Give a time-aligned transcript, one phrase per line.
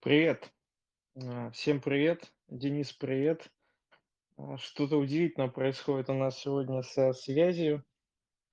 [0.00, 0.50] Привет.
[1.22, 2.32] А, Всем привет.
[2.48, 3.52] Денис, привет.
[4.38, 7.84] А, Что-то удивительное происходит у нас сегодня со связью.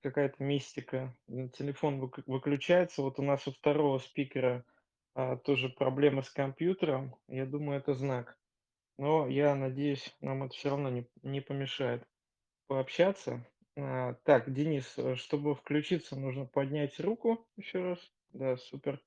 [0.02, 1.16] Какая-то мистика.
[1.26, 3.00] Телефон вык- выключается.
[3.00, 4.64] Вот у нас у второго спикера
[5.14, 7.16] а, тоже проблемы с компьютером.
[7.28, 8.38] Я думаю, это знак.
[8.98, 12.06] Но я надеюсь, нам это все равно не, не помешает
[12.66, 13.44] пообщаться.
[13.80, 18.00] А, Так, Денис, э, чтобы включиться, нужно поднять руку еще раз.
[18.32, 19.00] Да, супер.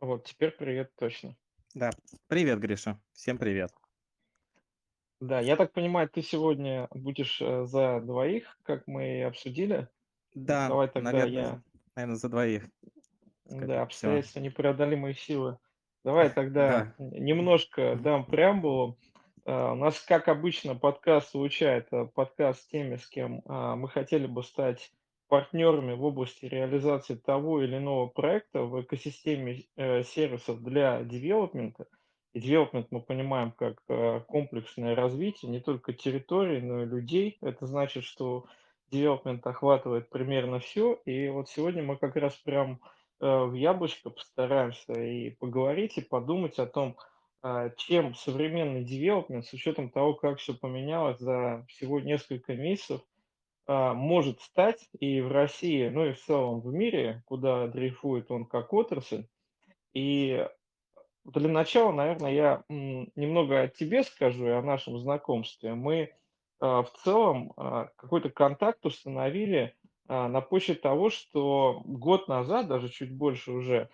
[0.00, 1.36] Вот, теперь привет точно.
[1.74, 1.90] Да.
[2.28, 2.98] Привет, Гриша.
[3.12, 3.72] Всем привет.
[5.20, 9.88] Да, я так понимаю, ты сегодня будешь, э, за двоих, как мы и обсудили.
[10.34, 11.62] Да, давай тогда наверное, я
[11.94, 12.70] наверное, за двоих, да,
[13.50, 13.82] скорее всего.
[13.82, 15.58] обстоятельства непреодолимые силы.
[16.04, 17.04] Давай тогда Да.
[17.18, 18.96] немножко дам преамбулу.
[19.48, 23.88] А, у нас, как обычно, подкаст звучит, э, подкаст с теми, с кем, а, мы
[23.88, 24.92] хотели бы стать
[25.28, 31.86] партнерами в области реализации того или иного проекта в экосистеме, э, сервисов для девелопмента.
[32.34, 37.38] И девелопмент мы понимаем как, э, комплексное развитие не только территорий, но и людей.
[37.40, 38.44] Это значит, что
[38.90, 41.00] девелопмент охватывает примерно все.
[41.06, 42.80] И вот сегодня мы как раз прям,
[43.20, 46.96] в яблочко постараемся и поговорить, и подумать о том,
[47.76, 53.00] чем современный девелопмент, с учетом того, как все поменялось за всего несколько месяцев,
[53.68, 58.46] а, может стать и в России, ну и в целом в мире, куда дрейфует он
[58.46, 59.26] как отрасль.
[59.92, 60.48] И
[61.24, 65.74] для начала, наверное, я немного о тебе скажу и о нашем знакомстве.
[65.74, 66.14] Мы
[66.60, 69.76] а, в целом а, какой-то контакт установили
[70.08, 73.90] а, на почве того, что год назад, даже чуть больше уже, а,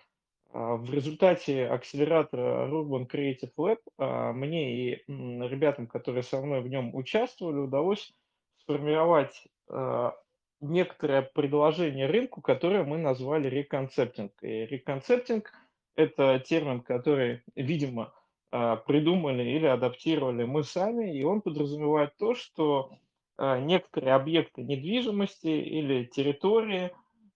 [0.53, 6.95] В результате акселератора Urban Creative Lab а, мне и ребятам, которые со мной в нем
[6.95, 8.13] участвовали, удалось
[8.61, 10.15] сформировать а,
[10.61, 14.31] некоторое предложение рынку, которое мы назвали реконцептинг.
[14.41, 15.51] И реконцептинг–
[15.95, 18.13] это термин, который, видимо,
[18.51, 22.91] а, придумали или адаптировали мы сами, и он подразумевает то, что
[23.37, 26.91] а, некоторые объекты недвижимости или территории,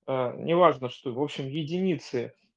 [0.06, 2.49] а, неважно что, в общем, единицы а,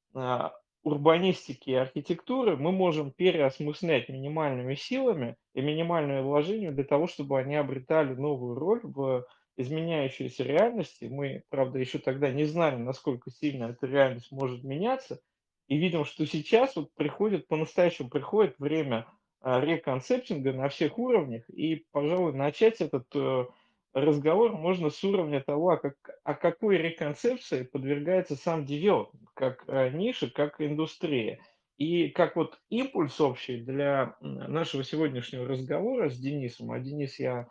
[0.82, 7.54] урбанистики и архитектуры мы можем переосмыслять минимальными силами и минимальными вложениями для того, чтобы они
[7.54, 9.24] обретали новую роль в
[9.56, 11.04] изменяющейся реальности.
[11.04, 15.20] Мы, правда, еще тогда не знали, насколько сильно эта реальность может меняться,
[15.68, 19.06] и видим, что сейчас вот приходит, по-настоящему приходит время
[19.40, 23.46] а, реконцептинга на всех уровнях, и, пожалуй, начать этот э,
[23.94, 25.94] разговор можно с уровня того, а как,
[26.24, 31.40] а какой реконцепции подвергается сам девелопмент, как э, ниша, как индустрия.
[31.78, 37.48] И как вот импульс общий для нашего сегодняшнего разговора с Денисом, а Денис, я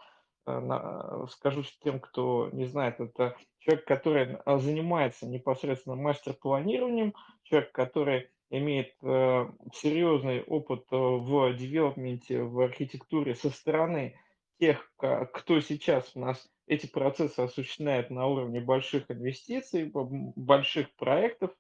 [0.48, 7.14] э, скажу тем, кто не знает, это человек, который а, занимается непосредственно мастер-планированием,
[7.44, 14.16] человек, который имеет э, серьезный опыт в девелопменте, в архитектуре со стороны
[14.62, 14.94] тех,
[15.34, 21.52] кто сейчас у нас эти процессы осуществляет на уровне больших инвестиций, больших проектов,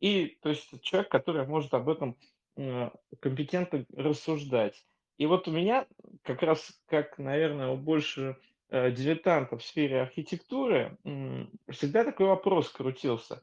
[0.00, 2.16] и то есть человек, который может об этом
[2.56, 2.90] э,
[3.20, 4.86] компетентно рассуждать.
[5.18, 5.86] И вот у меня
[6.22, 8.38] как раз, как, наверное, у больше
[8.70, 10.96] э, дилетантов в сфере архитектуры,
[11.68, 13.42] всегда такой вопрос крутился.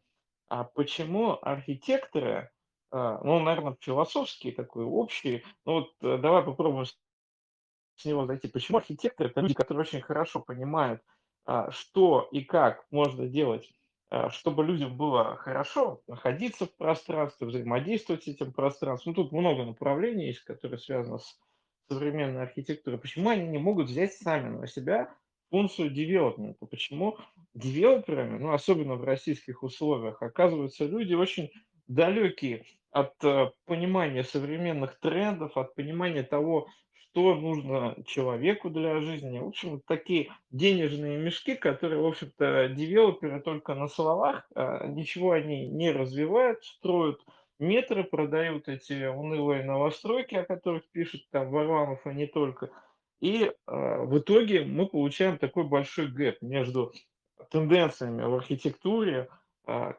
[0.49, 2.49] А почему архитекторы,
[2.91, 6.85] а, ну, наверное, философский такой, общий, ну вот э, давай попробуем
[7.95, 8.47] с него зайти.
[8.47, 11.01] Почему архитекторы- это люди, которые очень хорошо понимают,
[11.45, 13.69] а, что и как можно делать,
[14.09, 19.13] а, чтобы людям было хорошо находиться в пространстве, взаимодействовать с этим пространством.
[19.15, 21.39] Ну, тут много направлений есть, которые связаны с
[21.89, 22.99] современной архитектурой.
[22.99, 25.15] Почему они не могут взять сами на себя
[25.49, 26.65] функцию девелопмента?
[26.65, 27.17] Почему
[27.53, 31.51] девелоперами, ну, особенно в российских условиях, оказываются люди очень
[31.87, 36.67] далекие от э, понимания современных трендов, от понимания того,
[37.13, 39.37] что нужно человеку для жизни.
[39.37, 45.67] В общем, такие денежные мешки, которые, в общем-то, девелоперы только на словах, а, ничего они
[45.67, 47.21] не развивают, строят
[47.59, 52.71] метры, продают эти унылые новостройки, о которых пишет там Варламов, и не только.
[53.21, 56.93] И а, в итоге мы получаем такой большой gap между
[57.51, 59.29] тенденциями в архитектуре,
[59.67, 59.93] а,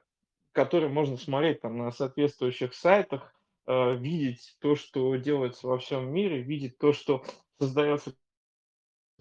[0.50, 3.33] который можно смотреть там на соответствующих сайтах, э,
[3.66, 7.24] видеть то, что делается во всем мире, видеть то, что
[7.58, 8.14] создается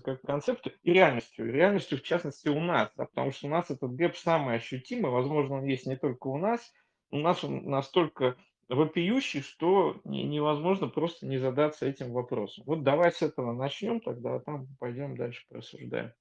[0.03, 1.47] как концепт, и реальностью.
[1.47, 5.11] И реальностью, в частности, у нас, да, потому что у нас этот gap самый ощутимый,
[5.11, 6.73] возможно, он есть не только у нас,
[7.11, 8.35] у нас он настолько
[8.69, 12.63] вопиющий, что невозможно просто не задаться этим вопросом.
[12.65, 16.13] Вот давай с этого начнем тогда, там пойдем дальше просуждаем.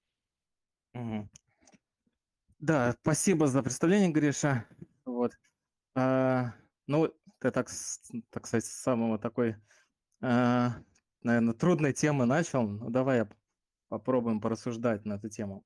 [0.93, 1.31] Мгм.
[2.59, 4.67] Да, спасибо за представление, Гриша.
[5.05, 5.33] Вот.
[5.95, 6.53] А,
[6.87, 7.13] ну,
[7.51, 7.69] так,
[8.31, 9.57] так сказать, с самого такой,
[10.21, 10.75] а,
[11.23, 12.67] наверное, трудной темы начал.
[12.67, 13.27] Ну, давай
[13.89, 15.65] попробуем порассуждать на эту тему.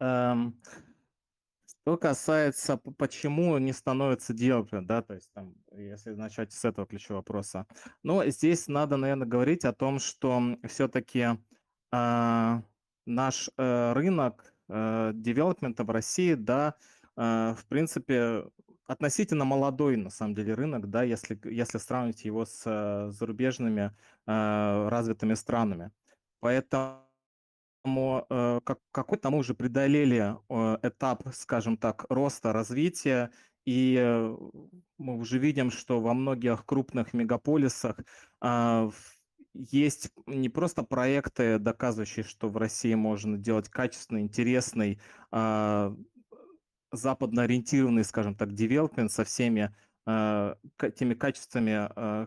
[0.00, 0.60] Эм,
[1.66, 7.20] что касается, почему не становится девелопером, да, то есть там, если начать с этого ключевого
[7.20, 7.66] вопроса.
[8.02, 11.36] Ну, здесь надо, наверное, говорить о том, что все-таки э,
[11.92, 12.62] а,
[13.06, 16.74] наш э, рынок э, девелопмента в России, да,
[17.16, 18.44] э, в принципе,
[18.86, 23.92] относительно молодой, на самом деле, рынок, да, если, если сравнить его с э, зарубежными
[24.26, 25.90] э, развитыми странами.
[26.40, 27.00] Поэтому
[28.28, 33.30] э, как, какой-то мы уже преодолели э, этап, скажем так, роста, развития,
[33.64, 34.36] и э,
[34.98, 37.98] мы уже видим, что во многих крупных мегаполисах
[38.42, 38.90] э,
[39.54, 45.00] есть не просто проекты, доказывающие, что в России можно делать качественный, интересный,
[45.32, 45.96] э,
[46.96, 49.74] западно ориентированный, скажем так, девелопмент со всеми
[50.06, 50.54] э,
[50.96, 52.26] теми качествами э,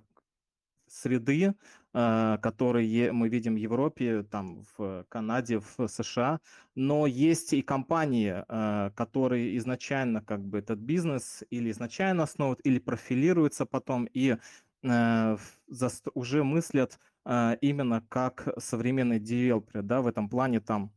[0.88, 1.54] среды,
[1.94, 6.40] э, которые мы видим в Европе, там, в Канаде, в США.
[6.76, 12.80] Но есть и компании, э, которые изначально как бы этот бизнес или изначально основывают, или
[12.80, 14.38] профилируются потом и
[14.84, 15.38] э,
[16.14, 17.00] уже мыслят
[17.60, 20.94] именно как современный девелопер, да, в этом плане там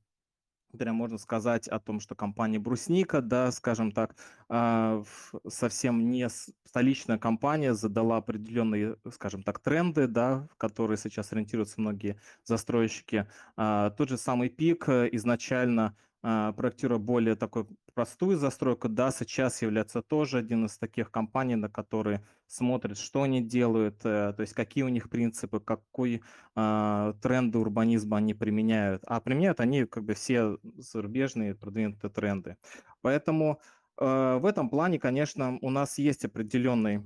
[0.78, 4.14] Прям можно сказать о том, что компания Брусника, да, скажем так,
[4.48, 5.02] а,
[5.48, 6.28] совсем не
[6.64, 13.26] столичная компания задала определенные, скажем так, тренды, да, в которые сейчас ориентируются многие застройщики.
[13.56, 20.02] А, тот же самый пик э, изначально проектируя более такой простую застройку, да, сейчас является
[20.02, 24.84] тоже один из таких компаний, на которые смотрят, что они делают, э, то есть какие
[24.84, 26.22] у них принципы, какой
[26.56, 29.02] э, тренды урбанизма они применяют.
[29.06, 32.56] А применяют они как бы все зарубежные продвинутые тренды.
[33.02, 33.60] Поэтому
[33.98, 37.02] э, в этом плане, конечно, у нас есть определенный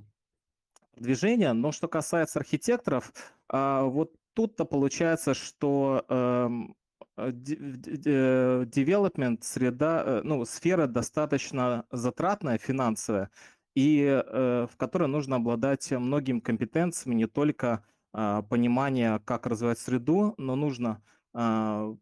[0.95, 3.13] движение, но что касается архитекторов,
[3.51, 6.75] э, вот тут-то получается, что эм,
[7.17, 13.29] development среда, э, ну, сфера достаточно затратная, финансовая,
[13.75, 17.83] и в которой нужно обладать многими компетенциями, не только
[18.17, 21.03] а, понимание, как развивать среду, но нужно,
[21.33, 21.93] а,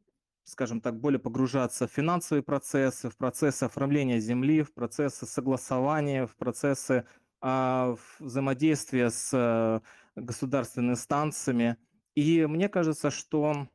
[0.44, 6.36] скажем так, более погружаться в финансовые процессы, в процессы оформления земли, в процессы согласования, в
[6.36, 7.08] процессы
[7.42, 9.82] а, взаимодействия с
[10.16, 11.78] государственными инстанциями.
[12.14, 13.68] И мне кажется, что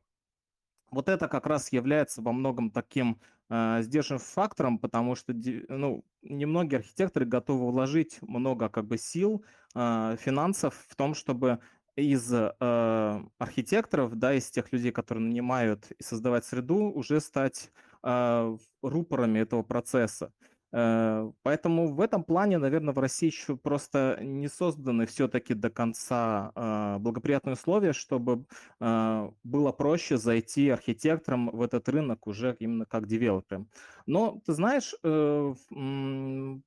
[0.91, 3.19] вот это как раз является во многом таким
[3.49, 9.43] э, сдерживающим фактором, потому что ну, немногие архитекторы готовы вложить много как бы сил,
[9.75, 11.59] э, финансов в том, чтобы
[11.95, 17.71] из э, архитекторов, да, из тех людей, которые нанимают и создавать среду, уже стать
[18.03, 20.31] э, рупорами этого процесса.
[20.71, 26.51] Э, поэтому в этом плане, наверное, в России еще просто не созданы все-таки до конца
[26.55, 28.45] э, благоприятные условия, чтобы
[28.79, 33.69] э, было проще зайти архитектором в этот рынок уже именно как девелопером.
[34.05, 34.95] Но, ты знаешь,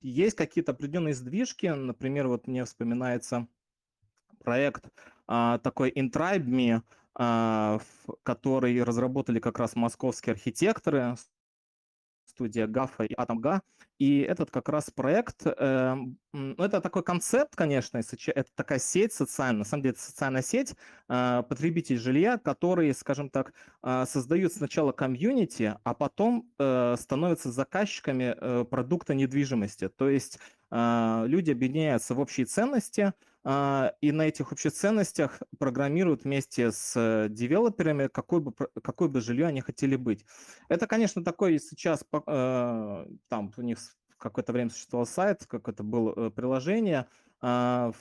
[0.01, 1.67] есть какие-то определенные сдвижки.
[1.67, 3.49] Например, вот мне вспоминается
[4.45, 4.89] проект
[5.27, 6.83] такой InTribe.me,
[8.23, 11.17] который разработали как раз московские архитекторы,
[12.35, 13.63] студия Гафа и Атомга.
[13.99, 15.97] И этот как раз проект, э,
[16.33, 20.75] ну, это такой концепт, конечно, это такая сеть социальная, на самом деле это социальная сеть
[21.09, 23.53] э, потребителей жилья, которые, скажем так,
[23.85, 29.89] э, создают сначала комьюнити, а потом э, становятся заказчиками э, продукта недвижимости.
[29.89, 30.41] То есть
[30.73, 33.13] э, люди объединяются в общие ценности,
[33.45, 39.47] и на этих общих ценностях программируют вместе с э, девелоперами, какой бы, какой бы жилье
[39.47, 40.25] они хотели быть.
[40.69, 43.79] Это, конечно, такой сейчас, э, там у них
[44.17, 47.09] какое-то время существовал сайт, какое-то было э, приложение,
[47.41, 47.93] а,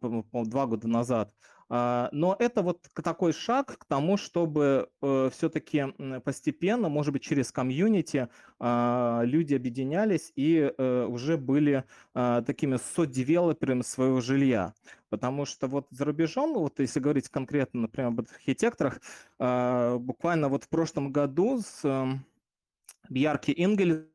[0.00, 5.86] два года назад, а, но это вот такой шаг к тому, чтобы э, все-таки
[6.24, 8.28] постепенно, может быть, через комьюнити
[8.58, 14.74] а, люди объединялись и э, уже были а, такими содевелоперами своего жилья.
[15.08, 19.00] Потому что вот за рубежом, вот если говорить конкретно, например, об архитекторах,
[19.38, 22.24] буквально вот в прошлом году с эм,
[23.08, 24.08] Бьярки Ингель,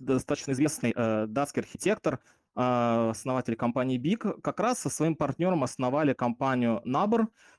[0.00, 2.20] достаточно известный э, датский архитектор,
[2.60, 6.82] а, основатели компании Big, как раз со своим партнером основали компанию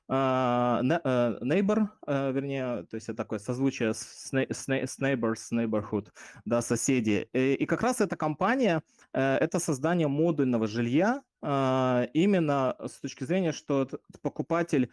[0.08, 6.08] а, э, Neighbor, э, вернее, то есть это такое созвучие с, Neighbors, Neighborhood,
[6.44, 7.30] да, соседи.
[7.32, 13.88] И, и как раз эта компания– это создание модульного жилья, именно с точки зрения, что
[14.20, 14.90] покупатель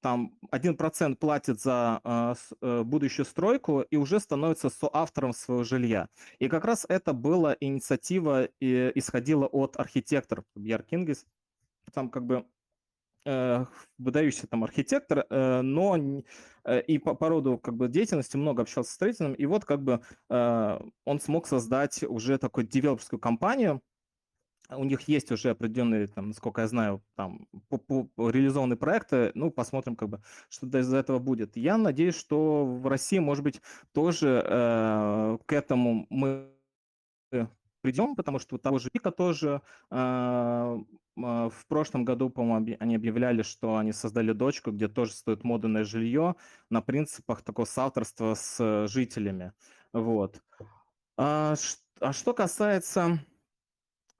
[0.00, 2.00] там 1% платит за
[2.60, 6.08] э, будущую стройку и уже становится соавтором своего жилья.
[6.38, 11.26] И как раз это была инициатива, и исходила от архитектора Бьяр Кингис.
[11.92, 12.46] Там как бы
[13.24, 13.64] э,
[13.98, 15.96] выдающийся там архитектор, э, но
[16.64, 19.82] э, и по, по роду как бы деятельности много общался с строителем, и вот как
[19.82, 20.00] бы
[20.30, 23.80] э, он смог создать уже такую девелоперскую компанию,
[24.70, 29.30] у них есть уже определенные, там, насколько я знаю, там, по, по, реализованные проекты.
[29.34, 31.56] Ну, посмотрим, как бы, что из этого будет.
[31.56, 33.60] Я надеюсь, что в России, может быть,
[33.92, 36.50] тоже э, к этому мы
[37.80, 40.78] придем, потому что того же Пика тоже э,
[41.16, 46.36] в прошлом году, по-моему, они объявляли, что они создали дочку, где тоже стоит модульное жилье
[46.70, 49.52] на принципах такого соавторства с жителями.
[49.92, 50.42] Вот.
[51.16, 51.54] А,
[52.00, 53.18] а что касается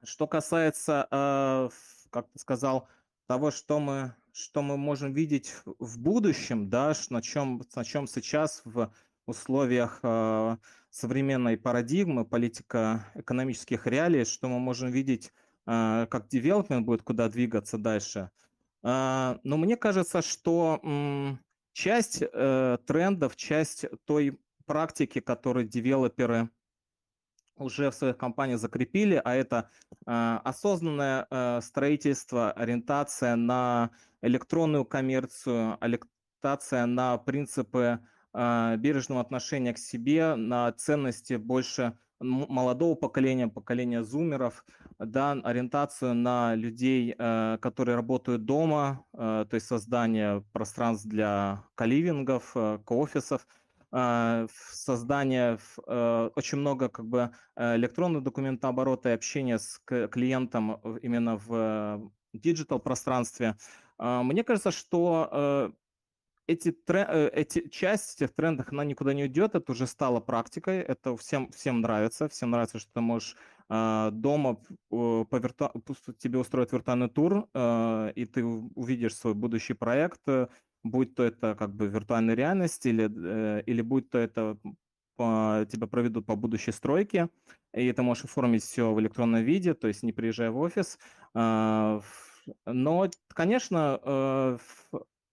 [0.05, 1.69] что касается, э,
[2.11, 2.88] как ты сказал,
[3.26, 8.62] того, что мы, что мы можем видеть в будущем, да, на чем, на чем сейчас
[8.64, 8.93] в
[9.26, 10.57] условиях э,
[10.90, 15.33] современной парадигмы, политико-экономических реалий, что мы можем видеть,
[15.67, 18.31] э, как девелопмент будет куда двигаться дальше.
[18.81, 20.81] Но мне кажется, что
[21.73, 26.49] часть трендов, часть той практики, которую девелоперы
[27.60, 29.70] уже в своих компаниях закрепили, а это
[30.06, 33.90] э, осознанное э, строительство, ориентация на
[34.22, 38.00] электронную коммерцию, ориентация на принципы
[38.34, 44.64] э, бережного отношения к себе, на ценности больше молодого поколения, поколения зумеров,
[44.98, 52.52] да, ориентацию на людей, э, которые работают дома, э, то есть создание пространств для коливингов,
[52.56, 53.46] э, офисов.
[53.46, 53.57] а,
[53.90, 62.11] создание э, очень много как бы э, электронного документооборота и общения с клиентом именно в
[62.35, 63.57] digital пространстве.
[63.97, 65.71] А, мне кажется, что э,
[66.47, 66.76] эти,
[67.33, 71.80] эти часть этих трендов, она никуда не уйдет, это уже стало практикой, это всем, всем
[71.80, 73.37] нравится, всем нравится, что ты можешь
[73.71, 74.59] а, дома
[74.90, 75.73] по вирту...
[76.18, 80.21] тебе устроить виртуальный тур, и ты увидишь свой будущий проект,
[80.85, 84.58] будь то это как бы виртуальная реальность или, э, или будь то это
[85.16, 87.28] по, тебя проведут по будущей стройке,
[87.75, 90.99] и ты можешь оформить все в электронном виде, то есть не приезжая в офис.
[91.35, 92.00] А,
[92.66, 94.58] но, конечно, э,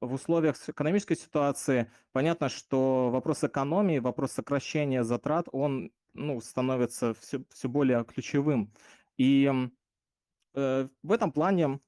[0.02, 7.44] в условиях экономической ситуации понятно, что вопрос экономии, вопрос сокращения затрат, он ну, становится все,
[7.52, 8.74] все более ключевым.
[9.18, 9.52] И
[10.56, 11.80] э, в этом плане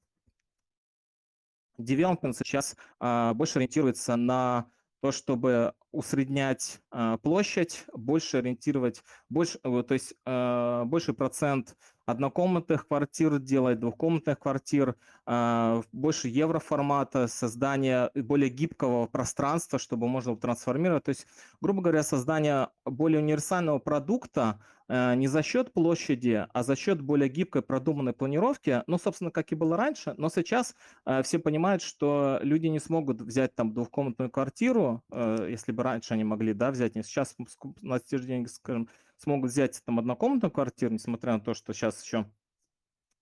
[1.78, 4.66] Development сейчас а, больше ориентируется на
[5.00, 11.76] то, чтобы усреднять а, площадь, больше ориентировать, больше, то есть а, больший процент
[12.08, 14.96] однокомнатных квартир делать, двухкомнатных квартир,
[15.26, 21.04] а, больше евроформата, создание более гибкого пространства, чтобы можно было трансформировать.
[21.04, 21.26] То есть,
[21.60, 27.28] грубо говоря, создание более универсального продукта, Э, не за счет площади, а за счет более
[27.28, 30.74] гибкой продуманной планировки, ну, собственно, как и было раньше, но сейчас
[31.04, 36.14] э, все понимают, что люди не смогут взять там двухкомнатную квартиру, э, если бы раньше
[36.14, 37.36] они могли, да, взять, не сейчас
[37.82, 38.88] на те же скажем,
[39.18, 42.26] смогут взять там однокомнатную квартиру, несмотря на то, что сейчас еще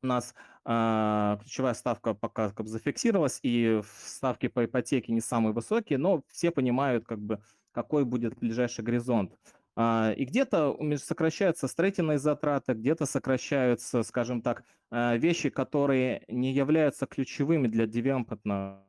[0.02, 0.34] у нас
[0.64, 6.22] э, ключевая ставка пока как бы зафиксировалась, и ставки по ипотеке не самые высокие, но
[6.28, 7.40] все понимают, как бы,
[7.72, 9.36] какой будет ближайший горизонт.
[9.78, 17.06] А, и где-то сокращаются строительные затраты, где-то сокращаются, скажем так, а, вещи, которые не являются
[17.06, 18.82] ключевыми для девелопмента.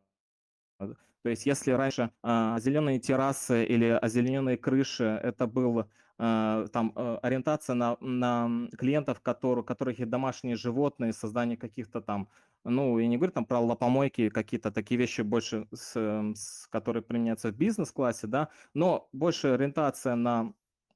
[0.80, 7.98] То есть если раньше а, зеленые террасы или озелененные крыши это был там ориентация на,
[8.02, 12.28] на клиентов, которые, которых есть домашние животные, создание каких-то там,
[12.64, 15.96] ну, я не говорю там про лопомойки, какие-то такие вещи больше, с,
[16.36, 20.54] с, которые применяются в бизнес-классе, да, но больше ориентация на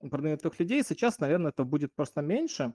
[0.10, 0.84] продвинутых людей.
[0.84, 2.74] Сейчас, наверное, это будет просто меньше.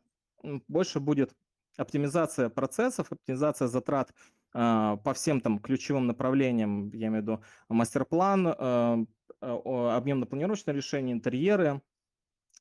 [0.69, 1.35] Больше будет
[1.77, 4.15] оптимизация процессов, оптимизация затрат
[4.55, 9.05] э, по всем там ключевым направлениям, я имею в виду мастер-план, э,
[9.41, 11.83] объемно-планировочное решение, интерьеры,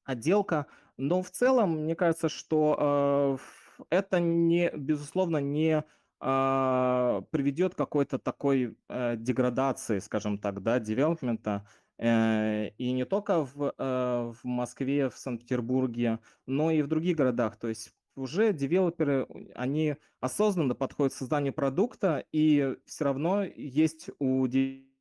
[0.05, 0.67] отделка.
[0.97, 3.37] Но в целом, мне кажется, что
[3.79, 5.83] э, это не, безусловно, не
[6.21, 11.67] э, приведет к какой-то такой э, деградации, скажем так, да, девелопмента.
[11.97, 17.57] Э, и не только в, э, в Москве, в Санкт-Петербурге, но и в других городах.
[17.57, 24.47] То есть уже девелоперы, они осознанно подходят к созданию продукта, и все равно есть у
[24.47, 24.94] девелоперов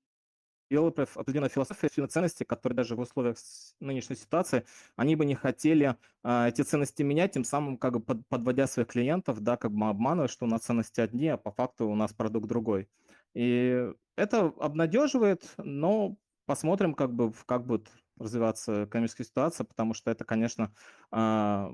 [0.70, 3.36] определенная философия, определенные ценности, которые даже в условиях
[3.80, 4.64] нынешней ситуации,
[4.96, 8.88] они бы не хотели а, эти ценности менять, тем самым как бы под, подводя своих
[8.88, 12.12] клиентов, да, как бы обманывая, что у нас ценности одни, а по факту у нас
[12.12, 12.88] продукт другой.
[13.34, 16.16] И это обнадеживает, но
[16.46, 20.72] посмотрим, как бы, как будет развиваться экономическая ситуация, потому что это, конечно,
[21.10, 21.72] а,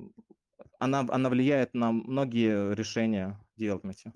[0.78, 4.12] она, она влияет на многие решения в девелопменте.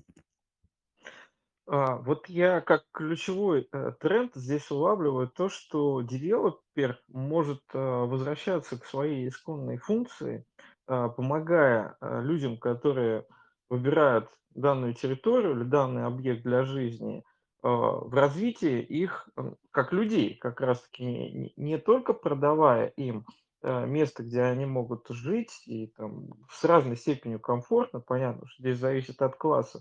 [1.67, 8.79] А, вот я как ключевой э, тренд здесь улавливаю то, что девелопер может э, возвращаться
[8.79, 10.45] к своей исконной функции,
[10.89, 13.27] э, помогая э, людям, которые
[13.71, 17.23] выбирают данную территорию или данный объект для жизни, э,
[17.63, 23.25] в развитии их м, как людей, как раз-таки не не только продавая им
[23.63, 28.79] э, место, где они могут жить и там с разной степенью комфортно, понятно, что здесь
[28.79, 29.81] зависит от класса,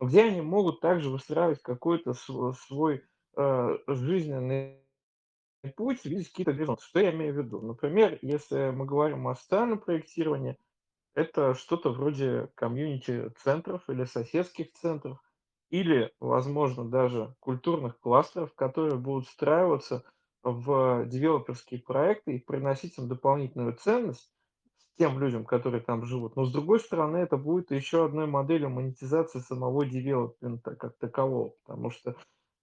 [0.00, 3.04] где они могут также выстраивать какой-то св свой,
[3.36, 4.84] э, жизненный
[5.76, 6.84] путь, видеть какие-то горизонты.
[6.84, 7.60] Что я имею в виду?
[7.60, 10.56] Например, если мы говорим о социальном проектировании,
[11.14, 15.18] это что-то вроде комьюнити-центров или соседских центров,
[15.70, 20.04] или, возможно, даже культурных кластеров, которые будут встраиваться
[20.42, 24.30] в девелоперские проекты и приносить им дополнительную ценность
[24.98, 26.36] тем людям, которые там живут.
[26.36, 31.90] Но с другой стороны, это будет еще одной моделью монетизации самого девелопмента как такового, потому
[31.90, 32.16] что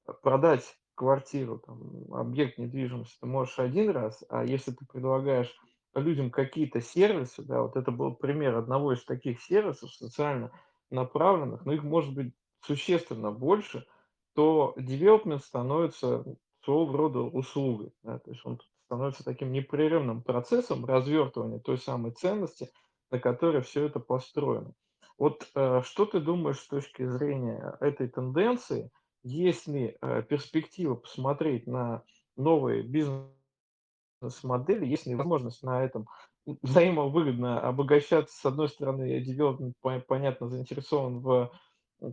[0.08, 5.54] э, продать квартиру, там, объект недвижимости ты можешь один раз, а если ты предлагаешь
[5.94, 10.51] людям какие-то сервисы, да, вот это был пример одного из таких сервисов социально
[10.89, 13.86] направленных, но их может быть существенно больше,
[14.34, 16.25] то девелопмент становится
[16.63, 17.94] своего рода услугой.
[18.04, 22.70] Да, то есть он становится таким непрерывным процессом развертывания той самой ценности,
[23.12, 24.74] на которой все это построено.
[25.18, 28.92] Вот э, что ты думаешь с точки зрения этой тенденции?
[29.24, 32.04] Есть ли э, перспектива посмотреть на
[32.36, 36.08] новые бизнес-модели, есть ли возможность на этом
[36.46, 38.38] взаимовыгодно обогащаться?
[38.38, 39.75] С одной стороны, девелопмент,
[40.06, 41.51] понятно, заинтересован в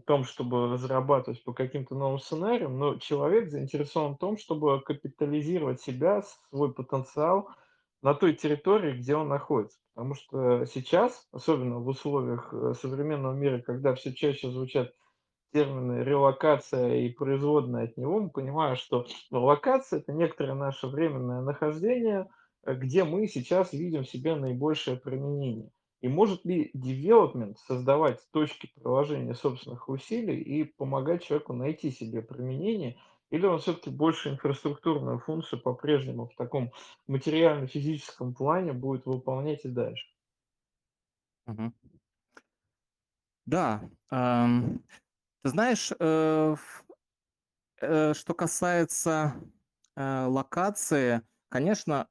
[0.07, 6.23] том, чтобы разрабатывать по каким-то новым сценариям, но человек заинтересован в том, чтобы капитализировать себя,
[6.51, 7.49] свой потенциал
[8.03, 9.79] на той территории, где он находится.
[9.95, 14.93] Потому что сейчас, особенно в условиях э, современного мира, когда все чаще звучат
[15.53, 22.29] термины релокация и производная от него, мы понимаем, что локация– это некоторое наше временное нахождение,
[22.65, 25.71] э, где мы сейчас видим себе наибольшее применение.
[26.03, 32.99] И может ли development создавать точки приложения собственных усилий и помогать человеку найти себе применение,
[33.31, 36.73] или он все-таки больше инфраструктурную функцию по-прежнему в таком
[37.07, 40.07] материально-физическом плане будет выполнять и дальше?
[41.47, 41.73] Мгм.
[43.47, 44.83] Да, ам,
[45.43, 46.57] ты знаешь, э,
[47.81, 49.35] э, что касается
[49.97, 52.09] э, локации, конечно,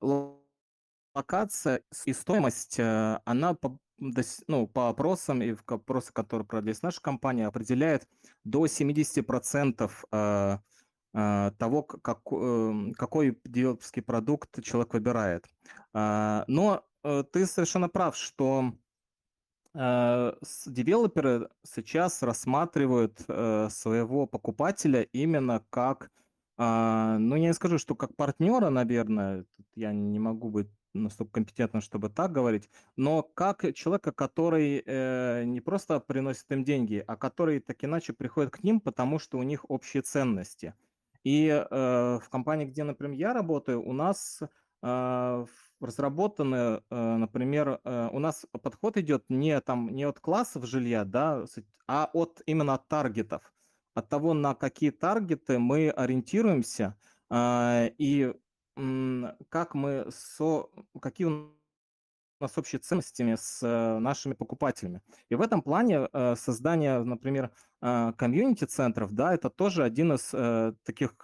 [1.14, 3.78] локация и стоимость, э, она по,
[4.48, 8.08] ну, по опросам и опросы, которые проводились наша компания, определяет
[8.44, 10.58] до 70% э,
[11.14, 15.46] э, того, как, эм, какой девелоперский продукт человек выбирает.
[15.94, 18.74] Но ты совершенно прав, что
[19.74, 26.12] девелоперы сейчас рассматривают своего покупателя именно как,
[26.58, 29.46] ну, я не скажу, что как партнера, наверное,
[29.76, 35.62] я не могу быть настолько компетентным, чтобы так говорить, но как человека, который э, не
[35.62, 39.66] просто приносит им деньги, а который так иначе приходит к ним, потому что у них
[39.70, 40.74] общие ценности.
[41.24, 44.42] И э, в компании, где, например, я работаю, у нас
[44.82, 45.46] э,
[45.80, 46.56] разработаны,
[46.90, 51.46] э, например, э, у нас подход идет не, там, не от классов жилья, да,
[51.88, 53.54] а от именно от таргетов,
[53.94, 56.98] от того, на какие таргеты мы ориентируемся,
[57.30, 58.34] э, и
[59.50, 60.68] как мы со
[61.00, 61.52] какие у
[62.42, 65.02] нас общие ценностями с э, нашими покупателями.
[65.30, 70.32] И в этом плане э, создание, например, э, комьюнити-центров, да, это тоже один из
[70.84, 71.16] таких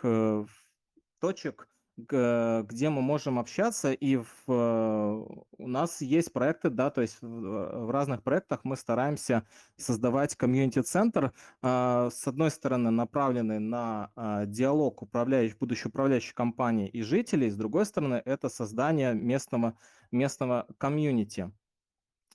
[1.19, 1.67] точек,
[1.97, 8.21] где мы можем общаться, и в, у нас есть проекты, да, то есть в, разных
[8.21, 11.33] проектах мы стараемся создавать комьюнити-центр,
[11.63, 17.55] э, с одной стороны, направленный на э, диалог управляющих, будущей управляющей компании и жителей, с
[17.55, 19.75] другой стороны, это создание местного,
[20.11, 21.51] местного комьюнити.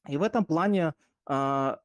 [0.09, 0.95] И в этом плане
[1.29, 1.77] э,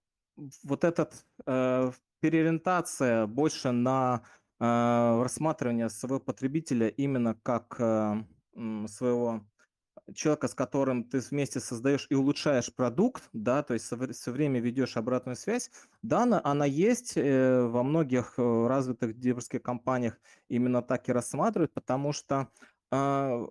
[0.64, 1.10] вот эта
[1.46, 4.22] э, переориентация больше на а,
[4.60, 8.24] рассматривание своего потребителя именно как э,
[8.88, 9.44] своего
[10.14, 14.98] человека, с которым ты вместе создаешь и улучшаешь продукт, да, то есть все время ведешь
[14.98, 15.70] обратную связь,
[16.02, 22.14] да, она, есть э, во многих э, развитых девушских компаниях именно так и рассматривают, потому
[22.14, 22.48] что
[22.92, 23.48] э,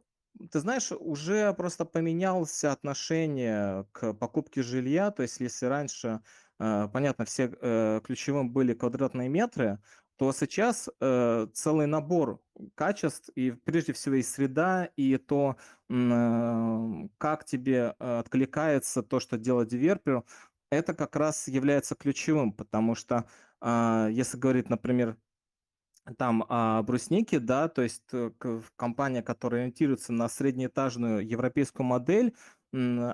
[0.50, 5.10] ты знаешь, уже просто поменялось отношение к покупке жилья.
[5.10, 6.20] То есть, если раньше,
[6.58, 9.78] понятно, все э, ключевым были квадратные метры,
[10.16, 12.40] то сейчас э, целый набор
[12.74, 15.56] качеств, и прежде всего и среда, и то,
[15.88, 20.24] э, как тебе э, откликается то, что делает девелопер,
[20.70, 23.26] это как раз является ключевым, потому что
[23.60, 25.16] э, если говорить, например,
[26.18, 28.30] там а, брусники, да, то есть э,
[28.76, 32.32] компания, которая ориентируется на среднеэтажную европейскую модель,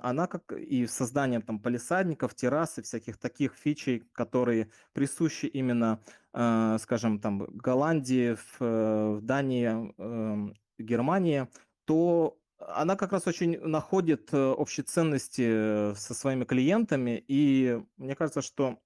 [0.03, 6.01] она как и созданием там палисадников, террас и всяких таких фичей, которые присущи именно,
[6.33, 11.49] э, скажем, там Голландии, в, э, в Дании, э, Германии,
[11.85, 18.43] то она как раз очень находит э, общие ценности со своими клиентами, и мне кажется,
[18.43, 18.79] что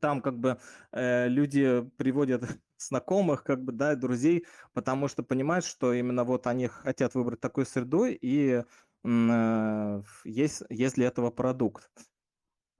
[0.00, 0.58] там как бы
[0.92, 2.42] э, люди приводят
[2.78, 7.66] знакомых, как бы, да, друзей, потому что понимают, что именно вот они хотят выбрать такой
[7.66, 8.62] средой, и
[9.04, 11.90] есть, есть для этого продукт.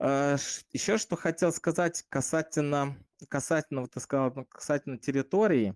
[0.00, 0.37] Э,
[0.72, 2.96] еще что хотел сказать касательно,
[3.28, 5.74] касательно, вот ты сказал, ну, касательно территории,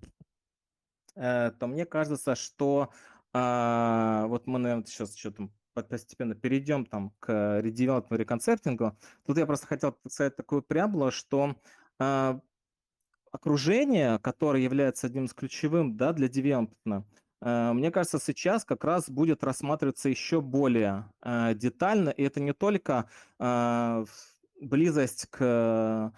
[1.16, 2.90] э, то мне кажется, что
[3.34, 8.96] э, вот мы, наверное, сейчас что-то постепенно перейдем там к редевелопменту, реконцептингу.
[9.24, 11.56] Тут я просто хотел сказать такую преамбулу, что
[11.98, 12.40] э,
[13.32, 19.10] окружение, которое является одним из ключевым да, для девелопмента, э, мне кажется, сейчас как раз
[19.10, 23.08] будет рассматриваться еще более э, детально, и это не только
[23.40, 24.04] э,
[24.60, 26.12] близость к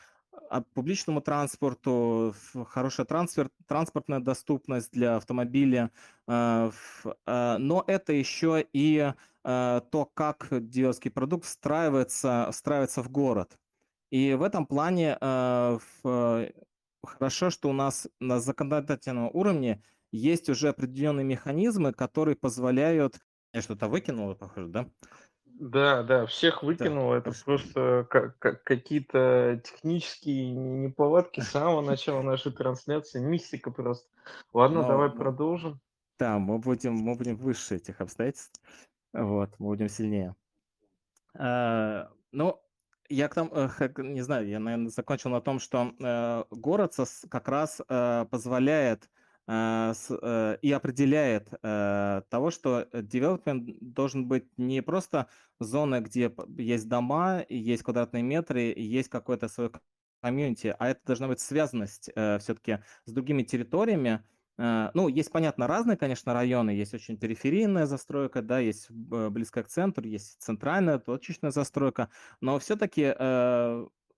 [0.75, 2.35] публичному транспорту,
[2.69, 5.91] хорошая трансфер, транспортная доступность для автомобиля,
[6.27, 13.59] но это еще и то, как дилерский продукт встраивается, встраивается в город.
[14.11, 15.17] И в этом плане
[17.03, 19.83] хорошо, что у нас на законодательном уровне
[20.15, 23.19] есть уже определенные механизмы, которые позволяют...
[23.53, 24.89] Я что-то выкинул, похоже, да?
[25.45, 27.11] Да, да, всех выкинул.
[27.11, 27.45] Да, Это хорошо.
[27.45, 33.21] просто как, как какие-то технические неполадки с самого начала нашей трансляции.
[33.21, 34.09] Мистика просто.
[34.53, 35.81] Ладно, Но, давай продолжим.
[36.19, 38.61] Да, мы будем, мы будем выше этих обстоятельств.
[39.13, 40.37] Вот, мы будем сильнее.
[41.37, 42.61] А, ну,
[43.09, 46.95] я к тому, э, не знаю, я, наверное, закончил на том, что э, город
[47.29, 47.81] как раз
[48.31, 49.09] позволяет
[49.47, 55.29] и определяет э, того, что development должен быть не просто
[55.61, 59.71] зоной, где есть дома, есть квадратные метры, есть какое-то свое
[60.23, 64.25] комьюнити, а это должна быть связанность э, все-таки с другими территориями,
[64.57, 66.71] Э, ну, есть, понятно, разные, конечно, районы.
[66.71, 72.11] Есть очень периферийная застройка, да, есть э, близкая к центру, есть центральная, точечная застройка.
[72.41, 73.15] Но все-таки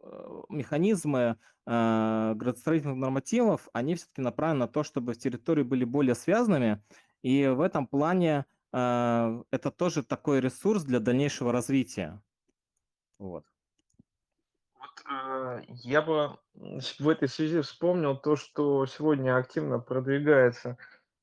[0.07, 1.37] э, механизмы
[1.69, 6.81] градостроительных нормативов, они все-таки направлены на то, чтобы территории были более связанными.
[7.23, 12.23] И в этом плане это тоже такой ресурс для дальнейшего развития.
[13.19, 13.45] Вот.
[15.09, 20.77] А, я бы в этой связи вспомнил то, что сегодня активно продвигается а,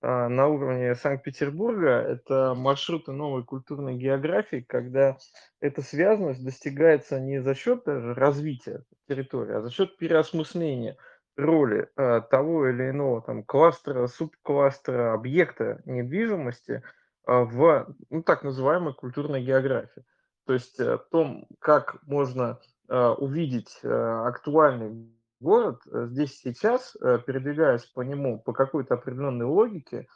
[0.03, 1.89] на уровне Санкт-Петербурга.
[1.89, 5.17] Это маршруты новой культурной географии, когда
[5.61, 10.97] эта связанность достигается не за счет развития территории, а за счет переосмысления
[11.35, 16.83] роли а, того или иного там, кластера, субкластера, объекта недвижимости
[17.25, 20.03] в ну, так называемой культурной географии.
[20.45, 25.09] То есть о том, как можно Э, увидеть э, актуальный
[25.43, 26.95] город э, здесь сейчас,
[27.27, 30.07] передвигаясь по нему по какой-то определенной логике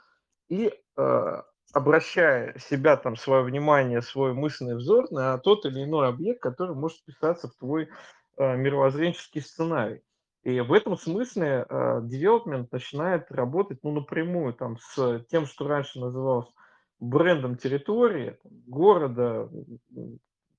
[0.49, 0.73] и
[1.73, 6.99] обращая себя, там, свое внимание, свой мысленный взор на тот или иной объект, который может
[6.99, 7.89] вписаться в твой
[8.37, 10.01] мировоззренческий сценарий.
[10.43, 16.47] И в этом смысле development начинает работать ну, напрямую там, с тем, что раньше называлось
[16.99, 19.49] брендом территории, города,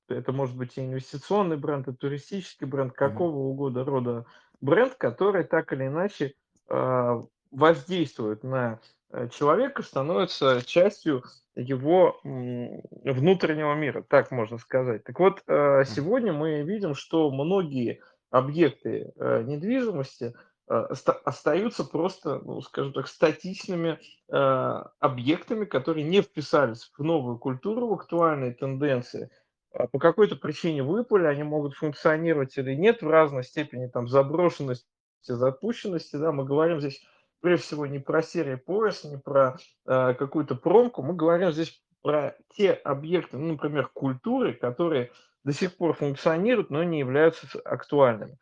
[0.09, 4.27] это может быть и инвестиционный бренд, и туристический бренд, какого угодно рода
[4.61, 6.35] бренд, который так или иначе
[6.69, 15.05] э, воздействует на э, человека, становится частью его внутреннего мира, так можно сказать.
[15.05, 20.35] Так вот, э, сегодня мы видим, что многие объекты недвижимости
[20.67, 28.53] остаются просто, ну, скажем так, статичными объектами, которые не вписались в новую культуру, в актуальные
[28.53, 29.31] тенденции–
[29.73, 34.87] по какой-то причине выпали, они могут функционировать или нет в разной степени там заброшенности,
[35.23, 37.03] запущенности, да, мы говорим здесь
[37.41, 42.37] прежде всего не про серию пояс, не про э, какую-то промку, мы говорим здесь про
[42.55, 45.11] те объекты, ну, например, культуры, которые
[45.45, 48.39] до сих пор функционируют, но не являются актуальными.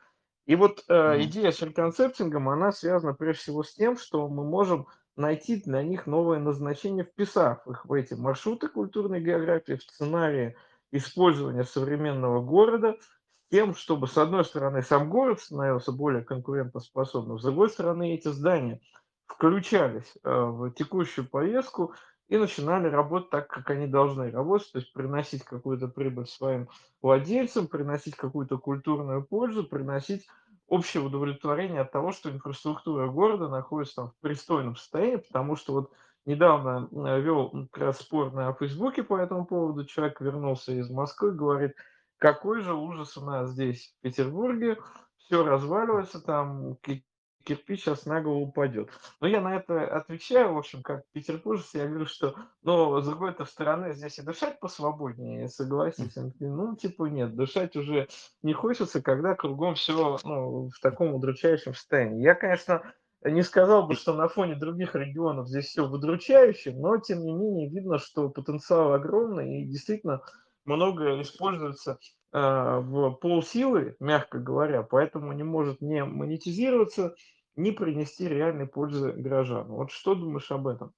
[0.46, 4.86] И вот, э, идея с реконцептингом, она связана прежде всего с тем, что мы можем
[5.16, 10.56] найти для них новое назначение, вписав их в эти маршруты культурной географии, в сценарии
[10.92, 17.42] использования современного города, с тем, чтобы, с одной стороны, сам город становился более конкурентоспособным, с
[17.42, 18.80] другой стороны, эти здания
[19.26, 21.94] включались э, в текущую повестку
[22.28, 26.68] и начинали работать так, как они должны работать, то есть приносить какую-то прибыль своим
[27.02, 30.26] владельцам, приносить какую-то культурную пользу, приносить
[30.66, 35.92] общее удовлетворение от того, что инфраструктура города находится там в пристойном состоянии, потому что вот
[36.26, 41.32] недавно э, вел как раз спор на Фейсбуке по этому поводу, человек вернулся из Москвы,
[41.32, 41.74] говорит,
[42.18, 44.78] какой же ужас у нас здесь в Петербурге,
[45.16, 47.04] все разваливается, там ки-
[47.44, 48.90] кирпич сейчас на голову упадет.
[49.20, 53.44] Но я на это отвечаю, в общем, как петербуржец, я говорю, что, но с другой-то
[53.44, 58.08] стороны, здесь и дышать посвободнее, такой, ну, типа, нет, дышать уже
[58.42, 62.22] не хочется, когда кругом все ну, в таком удручающем состоянии.
[62.22, 62.82] Я, конечно,
[63.30, 67.68] не сказал бы, что на фоне других регионов здесь все удручающе, но, тем не менее,
[67.68, 70.22] видно, что потенциал огромный, и действительно
[70.64, 71.98] многое используется
[72.32, 77.14] а, в полсилы, мягко говоря, поэтому не может не монетизироваться,
[77.56, 79.76] не принести реальной пользы горожанам.
[79.76, 80.92] Вот что думаешь об этом?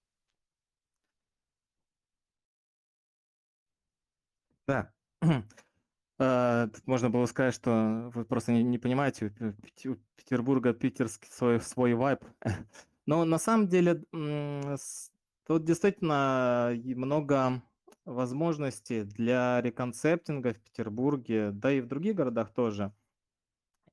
[4.69, 4.93] да.
[6.19, 9.33] А, тут можно было сказать, что вы просто не не понимаете,
[9.87, 12.25] у Петербурга питерский свой свой вайб.
[13.07, 14.05] Но на самом деле,
[15.47, 17.63] тут действительно много
[18.05, 22.93] возможностей для реконцептинга в Петербурге, да и в других городах тоже.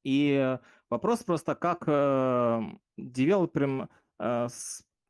[0.03, 0.57] И
[0.89, 2.61] вопрос просто, как, э,
[2.97, 4.47] девелоперам, э,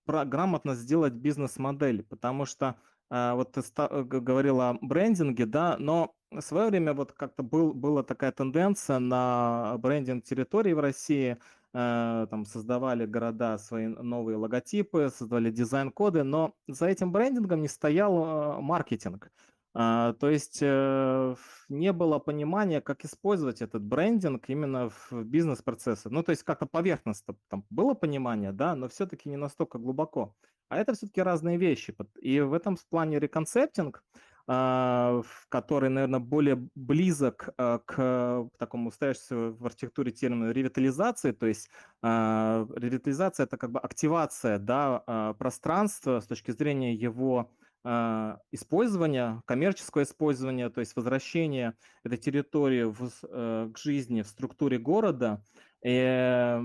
[0.08, 2.04] грамотно сделать бизнес-модель.
[2.04, 2.78] Потому что,
[3.12, 3.62] э, вот ты
[4.04, 9.78] говорил о брендинге, да, но в свое время вот как-то был была такая тенденция на
[9.80, 11.38] брендинг территорий в России.
[11.74, 18.58] Э, там создавали города свои новые логотипы, создавали дизайн-коды, но за этим брендингом не стоял,
[18.58, 19.30] э, маркетинг.
[19.78, 21.36] А, то есть, э,
[21.68, 26.10] не было понимания, как использовать этот брендинг именно в бизнес-процессы.
[26.10, 30.34] Ну, то есть как-то поверхностно там было понимание, да, но все-таки не настолько глубоко.
[30.70, 31.94] А это все-таки разные вещи.
[32.22, 34.02] И в этом плане реконцептинг,
[34.48, 41.32] который, наверное, более близок, а, к такому устоявшемуся в архитектуре термину ревитализации.
[41.32, 41.70] То есть,
[42.04, 47.52] а, ревитализация- это как бы активация, да, а, пространства с точки зрения его
[47.88, 54.80] а, использования, коммерческого использования, то есть возвращение этой территории в э, к жизни в структуре
[54.80, 55.44] города,
[55.84, 56.64] э, а,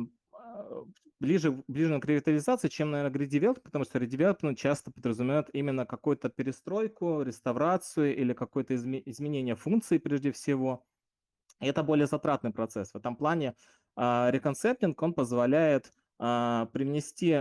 [1.21, 7.23] ближе ближе к ревитализации, чем, наверно, к потому что редевелопмент часто подразумевает именно какую-то перестройку,
[7.23, 10.85] реставрацию или какое-то изме изменение функций прежде всего.
[11.61, 12.93] И это более затратный процесс.
[12.93, 13.55] В этом плане,
[13.97, 17.33] а, реконцептинг, он позволяет, а, привнести,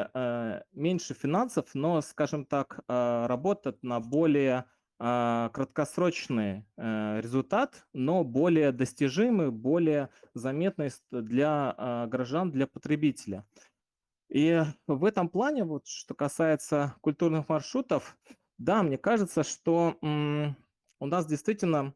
[0.74, 4.66] меньше финансов, но, скажем так, а, работать на более, а,
[5.00, 13.46] краткосрочный, э, результат, но более достижимый, более заметный для, а, горожан, для потребителя.
[14.30, 18.18] И в этом плане, вот что касается культурных маршрутов,
[18.58, 21.94] да, мне кажется, что, у нас действительно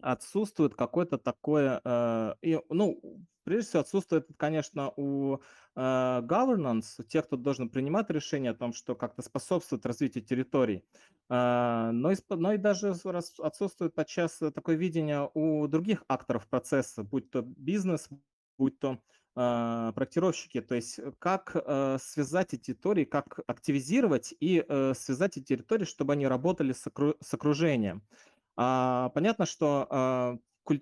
[0.00, 2.34] Отсутствует какое-то такое, э,
[2.68, 3.00] ну,
[3.48, 5.38] прежде всего, отсутствует, конечно, у,
[5.74, 5.80] э,
[6.22, 10.84] governance, у тех, кто должен принимать решения о том, что как-то способствует развитию территорий.
[11.30, 12.94] А, но и но и даже
[13.38, 18.10] отсутствует подчас э, такое видение у других акторов процесса, будь то бизнес,
[18.58, 18.98] будь то,
[19.34, 20.60] а, проектировщики.
[20.60, 25.84] То есть, э, как, э, связать эти территории, как активизировать и, э, связать эти территории,
[25.86, 28.02] чтобы они работали с окру с окружением.
[28.56, 30.38] А, понятно, что, куль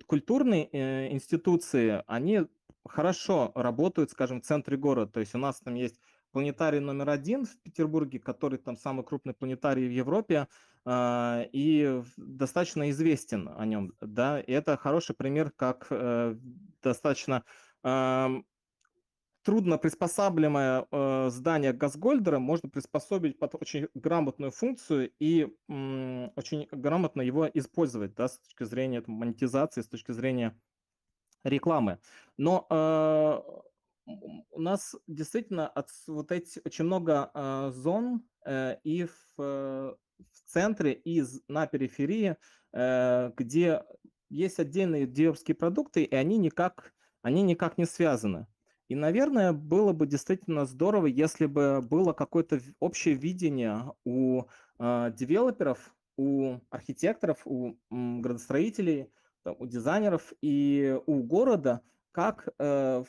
[0.07, 2.46] культурные, э, институции, они
[2.87, 5.11] хорошо работают, скажем, в центре города.
[5.12, 6.01] То есть у нас там есть
[6.33, 10.49] планетарий номер один в Петербурге, который там самый крупный планетарий в Европе,
[10.85, 14.40] а, и достаточно известен о нем, да.
[14.40, 16.37] И это хороший пример, как, э,
[16.83, 17.42] достаточно,
[17.83, 18.44] ам,
[19.46, 27.22] трудно приспосабливаемое, э, здание Газгольдера можно приспособить под очень грамотную функцию и, м, очень грамотно
[27.22, 30.61] его использовать, да, с точки зрения там монетизации, с точки зрения
[31.44, 32.00] рекламы.
[32.38, 33.42] Но, э,
[34.52, 39.94] у нас действительно отс вот эти очень много, а, зон, э, и в, э,
[40.32, 42.37] в центре, и на периферии,
[42.72, 43.85] э, где
[44.30, 48.46] есть отдельные девелоперские продукты, и они никак они никак не связаны.
[48.88, 54.44] И, наверное, было бы действительно здорово, если бы было какое-то общее видение у,
[54.79, 59.11] а, девелоперов, у архитекторов, у м, градостроителей,
[59.42, 63.05] там, у дизайнеров и у города, как э,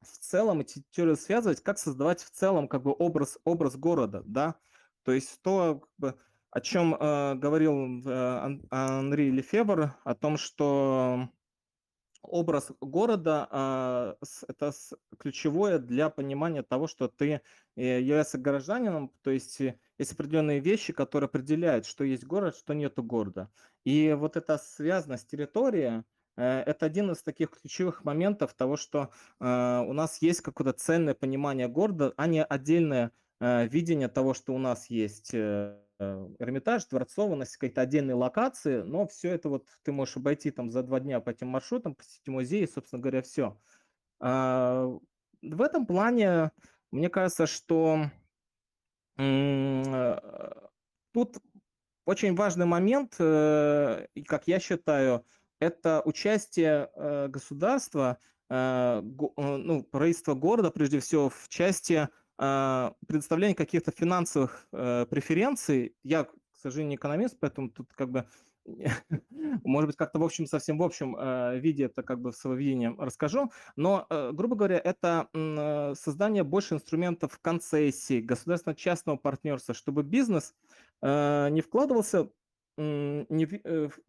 [0.00, 4.56] в целом эти теории связывать, как создавать в целом как бы образ, образ города, да,
[5.04, 6.18] то есть то, как бы,
[6.50, 11.28] о чем э, говорил э, Ан- Анри Лефевр, о том, что
[12.22, 14.16] образ города а,
[14.48, 14.72] это
[15.18, 17.40] ключевое для понимания того, что ты
[17.76, 22.74] э, являешься гражданином, то есть э, есть определенные вещи, которые определяют, что есть город, что
[22.74, 23.50] нету города.
[23.84, 26.04] И вот эта связанность территории,
[26.36, 31.68] э, это один из таких ключевых моментов того, что у нас есть какое-то цельное понимание
[31.68, 35.32] города, а не отдельное видение того, что у нас есть
[35.98, 41.00] Эрмитаж, дворцованность, какие-то отдельные локации, но все это вот ты можешь обойти там за два
[41.00, 43.58] дня по этим маршрутам, посетить музей, и, собственно говоря, все.
[44.20, 45.00] В
[45.42, 46.52] этом плане,
[46.90, 48.10] мне кажется, что
[49.16, 50.14] э,
[51.12, 51.38] тут
[52.04, 55.24] очень важный момент, э, как я считаю,
[55.60, 62.08] это участие э, государства, э, го- э, ну, правительства города, прежде всего, в части
[62.40, 65.96] а, предоставления каких-то финансовых э, преференций.
[66.04, 68.28] Я, к сожалению, не экономист, поэтому тут как бы,
[69.64, 72.56] может быть, как-то в общем, совсем в общем э, виде это как бы в своем
[72.56, 73.50] видении расскажу.
[73.74, 75.28] Но, э, грубо говоря, это
[75.96, 80.54] создание больше инструментов концессии, государственно-частного партнерства, чтобы бизнес
[81.02, 82.30] не вкладывался
[82.76, 83.60] не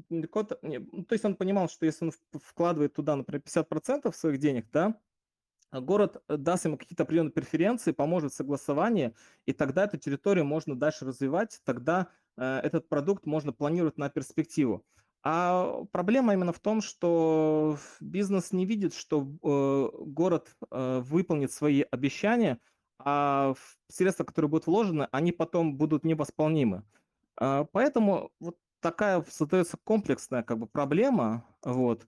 [0.10, 4.96] ну, то есть он понимал, что если он вкладывает туда, например, 50% своих денег, да,
[5.72, 9.14] город э, даст ему какие-то определенные преференции, поможет в согласовании,
[9.46, 14.86] и тогда эту территорию можно дальше развивать, тогда э, этот продукт можно планировать на перспективу.
[15.22, 22.60] А проблема именно в том, что бизнес не видит, что э, город выполнит свои обещания,
[23.00, 23.54] а
[23.88, 26.84] средства, которые будут вложены, они потом будут невосполнимы.
[27.38, 32.06] А, Поэтому вот такая создается комплексная как бы проблема, вот.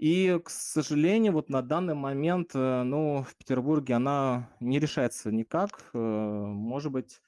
[0.00, 5.90] И, к сожалению, вот на данный момент, э, ну, в Петербурге она не решается никак.
[5.92, 7.20] Э, Может быть,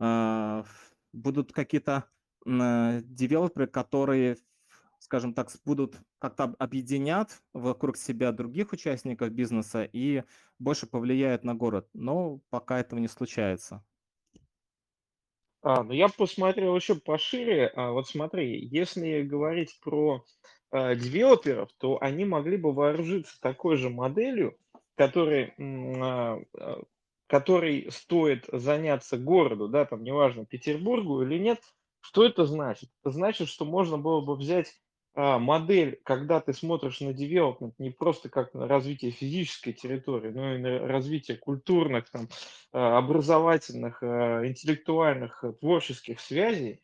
[0.00, 0.64] а,
[1.12, 2.04] будут какие-то
[2.46, 4.38] э, девелоперы, которые,
[5.00, 10.22] скажем так, будут как-то об- объединят вокруг себя других участников бизнеса и
[10.60, 11.88] больше повлияют на город.
[11.94, 13.84] Но пока этого не случается.
[15.62, 17.68] А, ну я посмотрел еще пошире.
[17.74, 20.24] А, вот смотри, если говорить про
[20.70, 24.56] а, девелоперов, то они могли бы вооружиться такой же моделью,
[24.96, 26.82] которой, м, а, а,
[27.28, 31.60] которой стоит заняться городу, да, там неважно, Петербургу или нет.
[32.00, 32.90] Что это значит?
[33.02, 34.81] Это значит, что можно было бы взять
[35.14, 40.58] модель, когда ты смотришь на девелопмент не просто как на развитие физической территории, но и
[40.58, 42.28] на развитие культурных, там,
[42.72, 46.80] а, образовательных, а, интеллектуальных, э, творческих связей,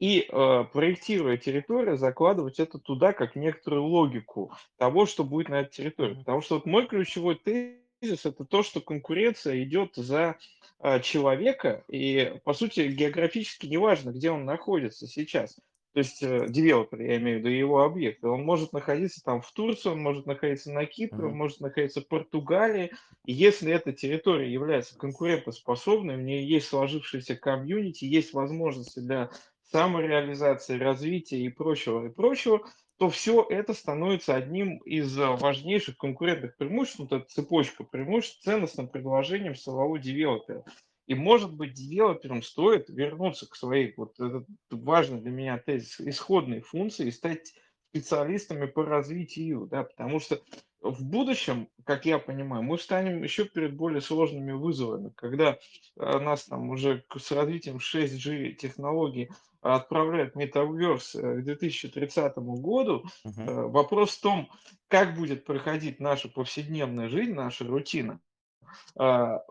[0.00, 5.72] и, э, проектируя территорию, закладывать это туда как некоторую логику того, что будет на этой
[5.72, 6.14] территории.
[6.14, 10.36] Потому что вот мой ключевой тезис- это то, что конкуренция идет за,
[10.80, 15.58] а, человека, и, по сути, географически неважно, где он находится сейчас.
[15.98, 18.22] То есть, э, девелопер, я имею в виду, его объект.
[18.22, 22.06] Он может находиться там в Турции, он может находиться на Кипре, он может находиться в
[22.06, 22.92] Португалии.
[23.24, 29.30] И если эта территория является конкурентоспособной, у нее есть сложившаяся комьюнити, есть возможности для
[29.72, 32.64] самореализации, развития и прочего, и прочего,
[32.96, 38.86] то все это становится одним из а, важнейших конкурентных преимуществ, вот эта цепочка преимуществ, ценностным
[38.86, 40.62] предложением самого девелопера.
[41.08, 46.60] И, может быть, девелоперам стоит вернуться к своей, вот этот важный для меня тезис, исходной
[46.60, 47.54] функции и стать
[47.88, 50.38] специалистами по развитию, да, потому что
[50.82, 55.58] в будущем, как я понимаю, мы встанем еще перед более сложными вызовами, когда
[55.96, 63.04] а, нас там уже с развитием 6G технологий отправляют метаверс э, к 2030 году.
[63.24, 64.50] Э, Вопрос в том,
[64.88, 68.20] как будет проходить наша повседневная жизнь, наша рутина,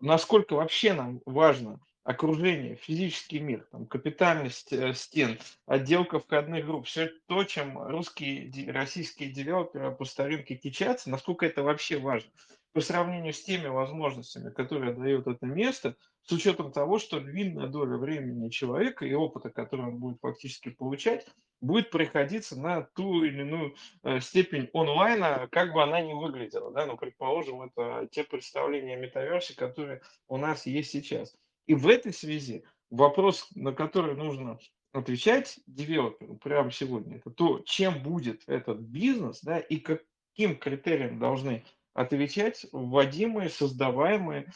[0.02, 7.12] насколько вообще нам важно окружение, физический мир, там, капитальность э, стен, отделка входных групп, все
[7.28, 12.32] то, чем русские, российские девелоперы по старинке кичатся, насколько это вообще важно.
[12.72, 17.98] По сравнению с теми возможностями, которые дает это место, с учетом того, что львиная доля
[17.98, 21.28] времени человека и опыта, который он будет фактически получать,
[21.62, 26.86] будет приходиться на ту или иную э, степень онлайна, как бы она ни выглядела, да,
[26.86, 31.36] ну, предположим, это те представления о метаверсе, которые у нас есть сейчас.
[31.66, 34.60] И в этой связи вопрос, на который нужно
[34.94, 41.66] отвечать девелоперу прямо сегодня, это то, чем будет этот бизнес, да, и каким критериям должны
[41.94, 44.52] отвечать вводимые, создаваемые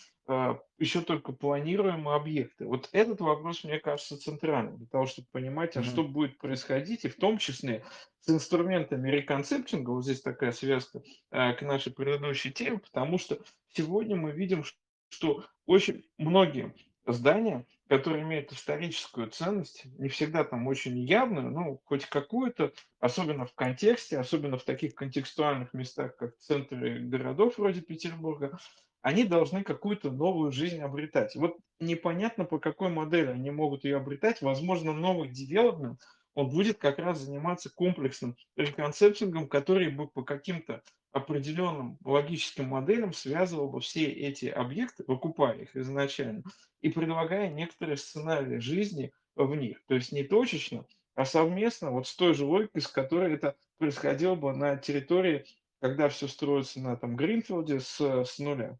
[0.77, 2.65] еще только планируемые объекты.
[2.65, 5.83] Вот этот вопрос, мне кажется, центральным для того, чтобы понимать, а Мгм.
[5.83, 7.85] что будет происходить, и в том числе
[8.19, 11.01] с инструментами реконцептинга, вот здесь такая связка
[11.31, 14.63] э, к нашей предыдущей теме, потому что сегодня мы видим,
[15.09, 16.73] что очень многие
[17.05, 23.53] здания, которые имеют историческую ценность, не всегда там очень явную, но хоть какую-то, особенно в
[23.53, 28.57] контексте, особенно в таких контекстуальных местах, как центры городов вроде Петербурга,
[29.01, 31.35] они должны какую-то новую жизнь обретать.
[31.35, 34.41] Вот непонятно, по какой модели они могут ее обретать.
[34.41, 35.99] Возможно, новый девелопмент,
[36.33, 40.81] он будет как раз заниматься комплексным реконцептингом, который бы по каким-то
[41.11, 46.43] определенным логическим моделям связывал бы все эти объекты, выкупая их изначально,
[46.81, 49.83] и предлагая некоторые сценарии жизни в них.
[49.87, 50.85] То есть не точечно,
[51.15, 55.45] а совместно, вот с той же логикой, с которой это происходило бы на территории,
[55.81, 58.77] когда все строится на там Гринфилде с, с нуля.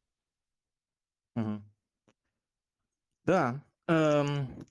[3.25, 4.67] Да, эм,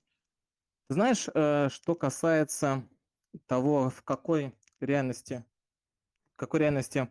[0.88, 2.84] знаешь, э, что касается
[3.46, 5.44] того, в какой реальности,
[6.34, 7.08] в какой реальности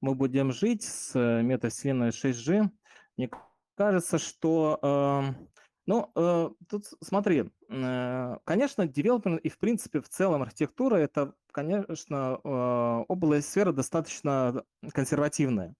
[0.00, 2.70] мы будем жить с э, метавселенной 6G,
[3.16, 3.30] мне
[3.74, 5.48] кажется, что, эм,
[5.86, 12.38] ну, э, тут смотри, э, конечно, девелопмент и, в принципе, в целом архитектура– это, конечно,
[12.44, 15.74] э, область сфера достаточно консервативная.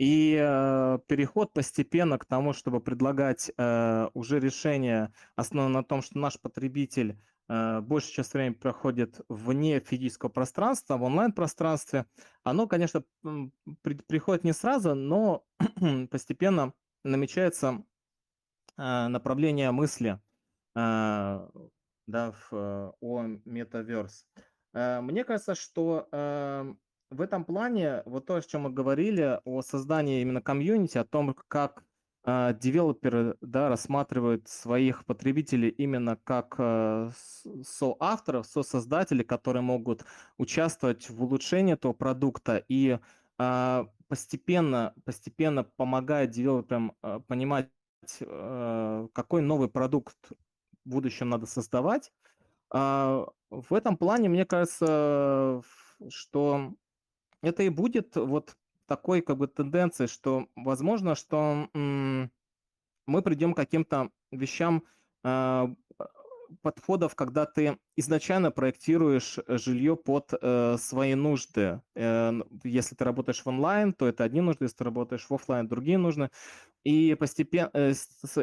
[0.00, 6.18] И э, переход постепенно к тому, чтобы предлагать э, уже решения, основанные на том, что
[6.18, 7.18] наш потребитель
[7.50, 12.06] э, большую часть времени проходит вне физического пространства, в онлайн-пространстве,
[12.44, 13.04] оно, конечно,
[13.82, 15.44] при- приходит не сразу, но
[16.10, 16.72] постепенно
[17.04, 17.84] намечается
[18.78, 20.18] э, направление мысли
[20.76, 21.48] э,
[22.06, 24.24] да, в, э, о метаверс.
[24.72, 26.74] Э, Мне кажется, что э,
[27.10, 31.34] в этом плане вот то, о чем мы говорили, о создании именно комьюнити, о том,
[31.48, 31.84] как
[32.24, 37.10] э, девелоперы да, рассматривают своих потребителей именно как э,
[37.64, 40.04] соавторов, сосоздателей, которые могут
[40.38, 42.98] участвовать в улучшении этого продукта и
[43.38, 47.70] э, постепенно, постепенно помогает девелоперам э, понимать,
[48.20, 50.16] э, какой новый продукт
[50.84, 52.12] в будущем надо создавать.
[52.72, 55.62] А, В этом плане, мне кажется,
[56.08, 56.74] что
[57.42, 64.10] это и будет вот такой как бы тенденцией, что возможно, что мы придем к каким-то
[64.30, 64.84] вещам
[65.22, 65.72] а,
[66.62, 71.80] подходов, когда ты изначально проектируешь э, жилье под э, свои нужды.
[71.94, 72.32] Э,
[72.64, 75.98] Если ты работаешь в онлайн, то это одни нужды, если ты работаешь в офлайн, другие
[75.98, 76.30] нужды.
[76.82, 77.70] И постепенно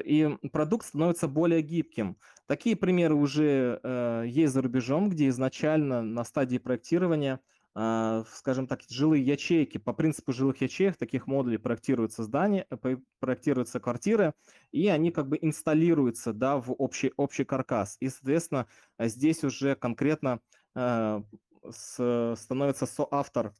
[0.03, 2.17] и продукт становится более гибким.
[2.45, 7.39] Такие примеры уже э, есть за рубежом, где изначально на стадии проектирования
[7.79, 9.77] скажем так, жилые ячейки.
[9.77, 14.33] По принципу жилых ячеек таких модулей проектируются здания, э, проектируются квартиры,
[14.71, 17.97] и они как бы инсталируются да, в общий, общий каркас.
[17.99, 18.67] И, соответственно,
[18.97, 20.39] э, здесь уже конкретно
[20.75, 21.21] э,
[21.69, 23.53] с- становится соавтор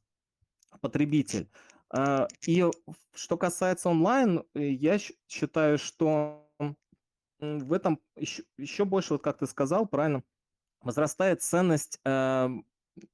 [0.81, 1.49] потребитель.
[1.89, 2.65] А, И
[3.13, 4.97] что касается онлайн, э, я
[5.27, 6.49] считаю, что
[7.39, 10.23] в этом еще, еще больше, вот как ты сказал, правильно,
[10.81, 12.65] возрастает ценность эм,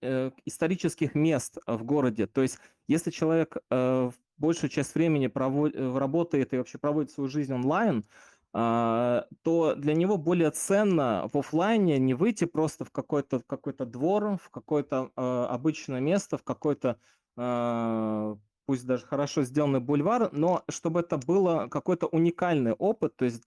[0.01, 2.27] э, исторических мест э, в городе.
[2.27, 7.53] То есть, если человек э, большую часть времени проводит, работает и вообще проводит свою жизнь
[7.53, 8.05] онлайн,
[8.51, 14.37] то для него более ценно в оффлайне не выйти просто в какой-то в какой-то двор,
[14.37, 16.99] в какое-то обычное место, в какой-то
[18.67, 23.41] пусть даже хорошо сделанный бульвар, но чтобы это было какой-то уникальный опыт, то есть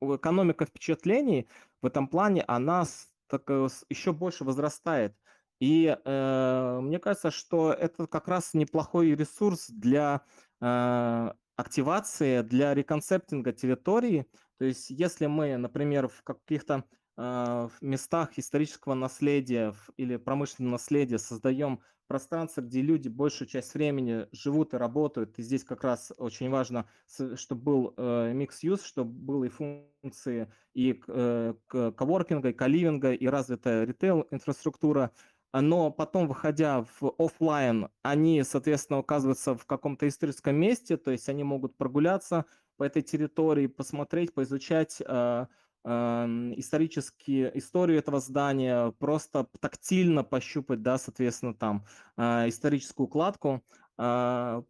[0.00, 1.48] экономика впечатлений
[1.82, 2.86] в этом плане, она
[3.26, 3.48] так,
[3.90, 5.14] еще больше возрастает.
[5.60, 10.22] И э, мне кажется, что это как раз неплохой ресурс для
[10.60, 14.26] э, активации, для реконцептинга территории.
[14.58, 16.84] То есть если мы, например, в каких-то
[17.16, 24.28] э, в местах исторического наследия или промышленного наследия создаем пространство, где люди большую часть времени
[24.30, 26.88] живут и работают, и здесь как раз очень важно,
[27.34, 27.94] чтобы был
[28.32, 35.10] микс-юз, чтобы был и функции и э, коворкинга, и каливинга, и развитая ритейл-инфраструктура,
[35.52, 41.44] но потом, выходя в офлайн, они, соответственно, оказываются в каком-то историческом месте, то есть они
[41.44, 42.44] могут прогуляться
[42.76, 45.48] по этой территории, посмотреть, поизучать а,
[45.84, 51.86] ам, исторические, историю этого здания, просто тактильно пощупать, да, соответственно, там
[52.16, 53.62] а, историческую кладку.
[53.96, 54.62] А,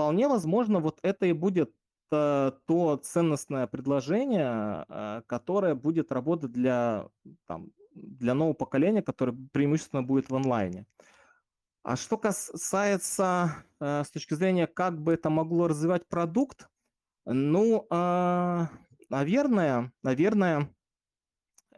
[0.00, 1.74] Вполне возможно, вот это и будет
[2.10, 7.10] э, то ценностное предложение, э, которое будет работать для,
[7.46, 7.70] там,
[8.02, 10.86] для нового поколения, которое преимущественно будет в онлайне.
[11.82, 16.68] А что касается э, с точки зрения, как бы это могло развивать продукт,
[17.26, 18.68] Ну, а,
[19.08, 20.68] наверное, наверное,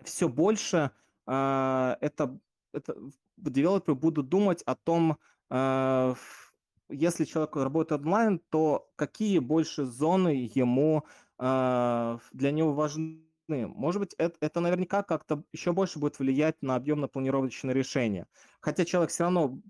[0.05, 0.91] все больше
[1.27, 2.39] а, это,
[2.73, 2.97] это
[3.37, 5.19] девелоперы будут думать о том,
[5.51, 6.55] ф-
[6.89, 11.05] если человек работает онлайн, то какие больше зоны ему
[11.39, 13.32] ф- для него важны.
[13.67, 18.27] Может быть, это, это наверняка как-то еще больше будет влиять на объемно-планировочное решение.
[18.61, 19.61] Хотя человек все равно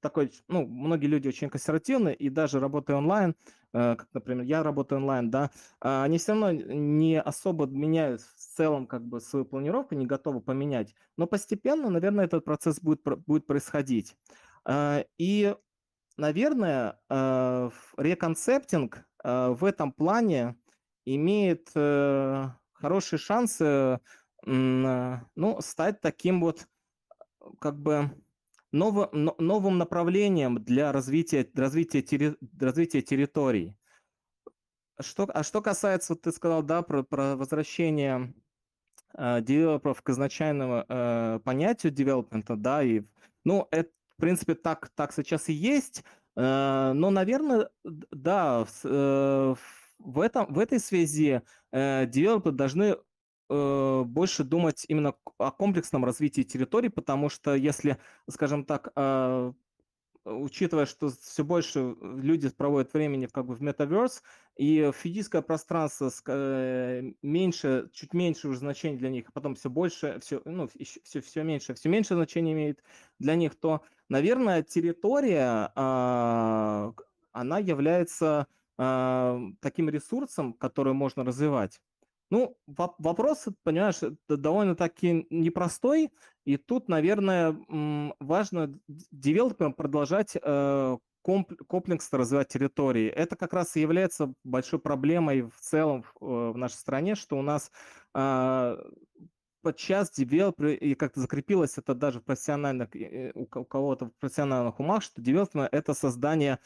[0.00, 3.34] такой, ну, многие люди очень консервативны, и даже работая онлайн,
[3.72, 8.56] э, как, например, я работаю онлайн, да, а, они все равно не особо меняют в
[8.56, 10.94] целом как бы свою планировку, не готовы поменять.
[11.16, 14.16] Но постепенно, наверное, этот процесс будет, будет происходить.
[14.64, 15.54] А, И,
[16.16, 20.56] наверное, э, реконцептинг э, в этом плане
[21.04, 21.70] имеет
[22.78, 23.98] э, хорошие шансы э,
[25.34, 26.66] ну, стать таким вот
[27.60, 28.10] как бы
[28.72, 33.76] ново- но- новым направлением для развития, развития, терри- развития территорий.
[35.00, 38.34] Что, а что касается, вот ты сказал, да, про, про возвращение
[39.14, 43.02] э, девелоперов к изначальному э, понятию девелопмента, да, и,
[43.44, 46.02] ну, это, в принципе, так, так сейчас и есть,
[46.36, 49.54] э, но, наверное, да, в, э,
[49.98, 52.96] в этом, в этой связи э, девелоперы должны
[53.48, 57.98] э, больше думать именно о комплексном развитии территорий, потому что если,
[58.28, 59.52] скажем так, э,
[60.24, 64.22] учитывая, что все больше люди проводят времени как бы в Metaverse,
[64.56, 70.18] и физическое пространство э, меньше, чуть меньше уже значений для них, а потом все больше,
[70.20, 72.82] все, ну, все, все меньше, все меньше значения имеет
[73.18, 76.92] для них, то, наверное, территория, а,
[77.32, 78.48] она является
[78.78, 81.80] а, таким ресурсом, который можно развивать.
[82.30, 86.10] Ну, воп- вопрос, понимаешь, это довольно-таки непростой,
[86.44, 87.56] и тут, наверное,
[88.20, 93.08] важно девелоперам продолжать э, комп- комплексно развивать территории.
[93.08, 97.38] Это как раз и является большой проблемой в целом в, э, в нашей стране, что
[97.38, 97.70] у нас
[98.14, 98.78] а,
[99.62, 104.12] подчас девелоперы, и как-то закрепилось это даже в профессиональных, э, у ко- у кого-то в
[104.20, 106.58] профессиональных умах, что девелопмент– это создание а,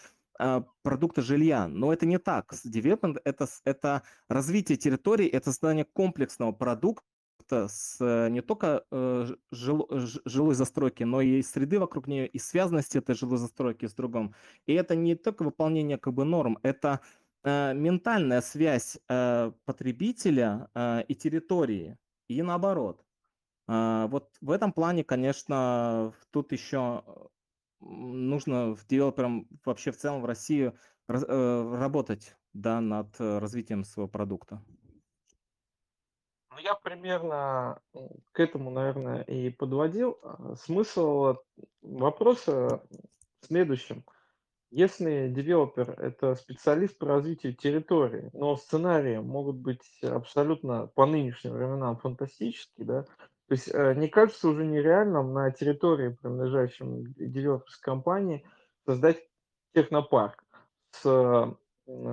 [0.83, 1.68] продукта жилья.
[1.68, 2.55] Но это не так.
[2.64, 7.05] Девелопмент– это, это развитие территории, это создание комплексного продукта,
[7.51, 9.89] с э, не только э, жил-
[10.24, 14.35] жилой застройки, но и среды вокруг нее, и связанности этой жилой застройки с другом.
[14.66, 17.01] И это не только выполнение как бы норм, это
[17.45, 23.05] э, ментальная связь э, потребителя э, и территории, и наоборот.
[23.68, 27.05] Вот в этом плане, конечно, тут еще
[27.83, 30.72] нужно в девелоперам вообще в целом в России
[31.09, 34.62] э, работать, да, над э, развитием своего продукта.
[36.51, 40.18] Ну, я примерно м, к этому, наверное, и подводил.
[40.22, 41.37] А, Смысл
[41.80, 42.83] вопроса
[43.41, 44.05] в следующем.
[44.70, 51.99] Если девелопер– это специалист по развитию территории, но сценарии могут быть абсолютно по нынешним временам
[51.99, 53.05] фантастические, да,
[53.53, 58.46] то есть э, не кажется уже нереальным на территории, принадлежащем девелоперской компании,
[58.86, 59.28] создать
[59.74, 60.42] технопарк
[60.92, 61.55] с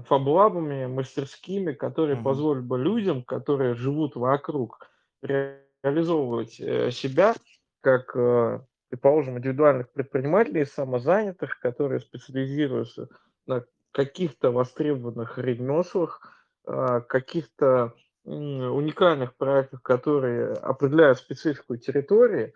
[0.05, 2.25] фаблабами, мастерскими, которые Мгм.
[2.25, 4.85] позволят бы людям, которые живут вокруг,
[5.21, 7.35] ре- реализовывать э, себя
[7.79, 8.59] как э,
[8.89, 13.07] предположим, индивидуальных предпринимателей, самозанятых, которые специализируются
[13.45, 13.63] на
[13.93, 16.19] каких-то востребованных ремеслах,
[16.65, 17.93] а, каких-то
[18.29, 22.53] уникальных проектах, которые определяют специфику территории,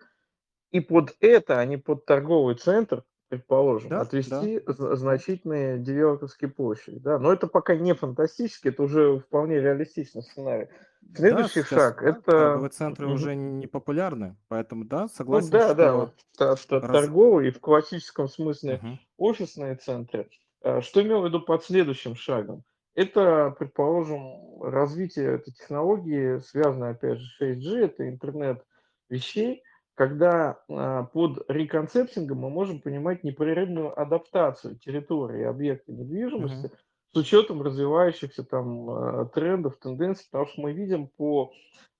[0.70, 6.50] и под это, а не под торговый центр, предположим, Да, да, отвести з- значительные девелоперские
[6.50, 6.98] площади.
[6.98, 7.18] Да?
[7.18, 10.68] Но это пока не фантастически, это уже вполне реалистичный сценарий.
[11.00, 13.14] да, Следующий сейчас шаг– это торговые центры Мгм.
[13.14, 16.92] уже не популярны, поэтому да, Ну согласен, да, да, вот что та- та- раз...
[17.04, 18.98] торговые и в классическом смысле Мгм.
[19.18, 20.28] офисные центры.
[20.62, 22.64] Э, Что имел в виду под следующим шагом?
[22.94, 28.64] Это, предположим, развитие этой технологии, связанной, опять же, с 6G, это интернет
[29.08, 29.62] вещей,
[29.94, 36.70] когда а, под реконцептингом мы можем понимать непрерывную адаптацию территории объекта недвижимости
[37.14, 41.52] с учетом развивающихся там э, трендов, тенденций, потому что мы видим по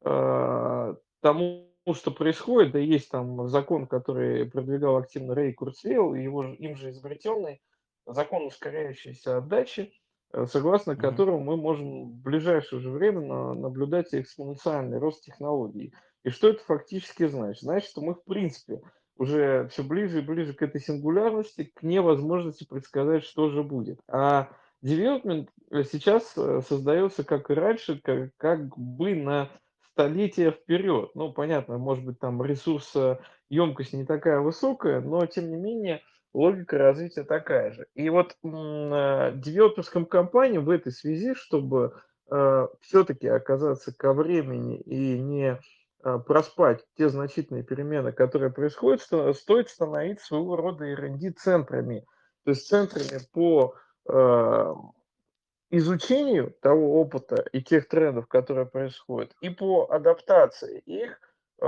[0.05, 6.45] э, тому, что происходит, да есть там закон, который продвигал активно Рэй Курцвейл, и его,
[6.45, 7.63] им же изобретенный
[8.07, 9.93] закон ускоряющейся отдачи,
[10.47, 11.03] согласно Мгм.
[11.03, 15.93] которому мы можем в ближайшее же время на- наблюдать экспоненциальный рост технологий.
[16.25, 17.63] И что это фактически значит?
[17.63, 18.81] Значит, что мы в принципе
[19.17, 24.01] уже все ближе и ближе к этой сингулярности, к невозможности предсказать, что же будет.
[24.09, 24.49] А
[24.83, 29.51] девелопмент э, сейчас э, создается, как и раньше, как, как бы на
[29.93, 31.11] столетия вперед.
[31.15, 36.03] Ну, понятно, может быть, там ресурсоемкость не такая высокая, но, тем не менее,
[36.35, 37.87] логика развития такая же.
[37.95, 41.95] И вот девелоперским компаниям в этой связи, чтобы
[42.31, 45.59] э, все-таки оказаться ко времени и не
[46.05, 52.05] э, проспать те значительные перемены, которые происходят, сто, стоит становиться своего рода R&D-центрами,
[52.45, 53.77] то есть центрами по
[54.09, 54.75] э,
[55.71, 61.19] изучению того опыта и тех трендов, которые происходят, и по адаптации их
[61.63, 61.67] э,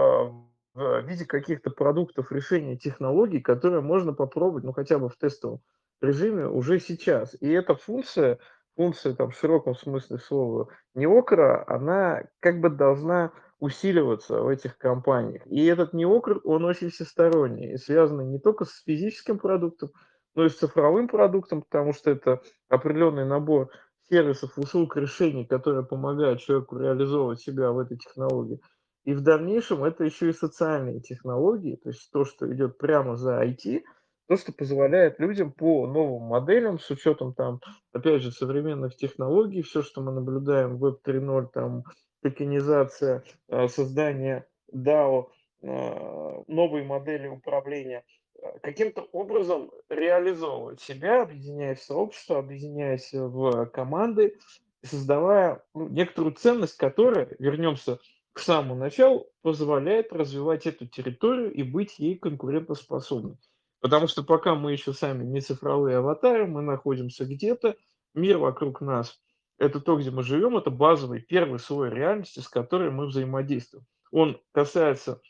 [0.76, 5.60] в виде каких-то продуктов, решений, технологий, которые можно попробовать, ну, хотя бы в тестовом
[6.02, 7.34] режиме уже сейчас.
[7.40, 8.38] И эта функция,
[8.76, 15.46] функция там в широком смысле слова неокра, она как бы должна усиливаться в этих компаниях.
[15.46, 19.90] И этот неокр, он очень всесторонний, и связанный не только с физическим продуктом,
[20.34, 23.70] но и с цифровым продуктом, потому что это определенный набор
[24.10, 28.60] сервисов, услуг, решений, которые помогают человеку реализовывать себя в этой технологии.
[29.06, 33.42] И в дальнейшем это еще и социальные технологии, то есть то, что идет прямо за
[33.42, 33.84] IT,
[34.28, 37.60] то, что позволяет людям по новым моделям, с учетом там,
[37.92, 41.84] опять же, современных технологий, все, что мы наблюдаем Web 3.0, там,
[42.20, 45.28] токенизация, э, создание DAO,
[45.62, 48.04] э, новые модели управления–
[48.62, 54.38] каким-то образом реализовывать себя, объединяясь в сообщество, объединяясь в команды,
[54.82, 57.98] создавая ну, некоторую ценность, которая, вернемся
[58.40, 63.36] самому началу, позволяет развивать эту территорию и быть ей конкурентоспособной.
[63.80, 67.76] Потому что пока мы еще сами не цифровые аватары, мы находимся где-то,
[68.14, 69.20] мир вокруг нас–
[69.58, 73.86] это то, где мы живем, это базовый первый слой реальности, с которой мы взаимодействуем.
[74.12, 75.20] Он касается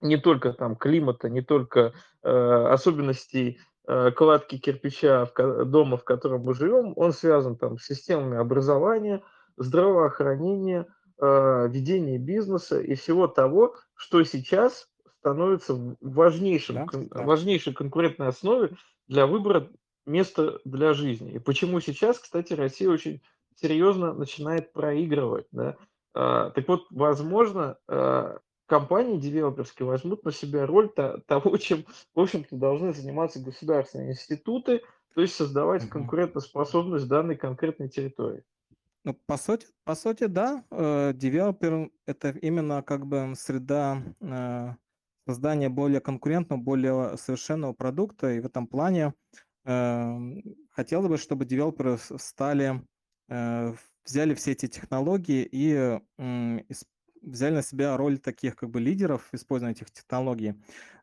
[0.00, 1.92] не только там климата, не только
[2.22, 7.86] э, особенностей э, кладки кирпича в, дома, в котором мы живем, он связан там с
[7.86, 9.22] системами образования,
[9.56, 10.86] здравоохранения,
[11.20, 17.22] ведения бизнеса и всего того, что сейчас становится важнейшим, Да, кон, да.
[17.22, 18.70] важнейшей конкурентной основой
[19.06, 19.70] для выбора
[20.06, 21.32] места для жизни.
[21.32, 23.20] И почему сейчас, кстати, Россия очень
[23.54, 25.46] серьезно начинает проигрывать.
[25.52, 25.76] Да?
[26.14, 30.90] А, так вот, возможно, а, компании девелоперские возьмут на себя роль
[31.26, 34.82] того, чем, в общем-то, должны заниматься государственные институты,
[35.14, 38.44] то есть создавать конкурентоспособность данной конкретной территории.
[39.04, 44.74] Ну, по сути, по сути, да, э, девелопер это именно как бы среда э,
[45.26, 49.14] создания более конкурентного, более совершенного продукта, и в этом плане
[49.64, 50.18] э,
[50.70, 52.82] хотелось бы, чтобы девелоперы стали,
[53.30, 53.72] э,
[54.04, 55.98] взяли все эти технологии и
[57.22, 60.54] взяли на себя роль таких как бы лидеров использования этих технологий.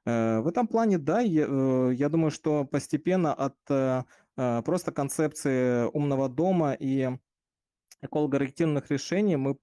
[0.05, 3.55] В этом плане, да, я, думаю, что постепенно от
[4.35, 7.17] просто концепции умного дома и
[8.01, 9.57] экологоориентированных решений мы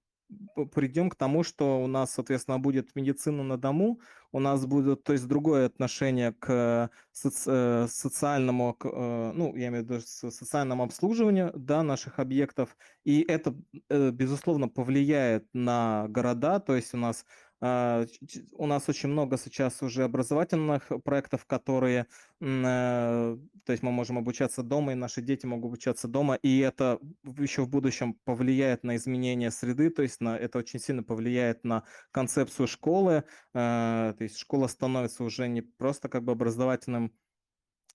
[0.74, 4.01] придем к тому, что у нас, соответственно, будет медицина на дому,
[4.32, 7.51] у нас будет, то есть, другое отношение к соци-
[7.85, 13.20] э, социальному, к, э, ну, я имею в виду социальному обслуживанию, да, наших объектов, и
[13.22, 13.55] это,
[13.91, 17.26] э, безусловно, повлияет на города, то есть у нас
[17.61, 22.07] у нас очень много сейчас уже образовательных проектов, которые,
[22.41, 26.99] э, то есть мы можем обучаться дома, и наши дети могут обучаться дома, и это
[27.39, 31.85] еще в будущем повлияет на изменение среды, то есть на, это очень сильно повлияет на
[32.11, 33.23] концепцию школы, э,
[33.55, 37.13] то есть школа становится уже не просто как бы образовательным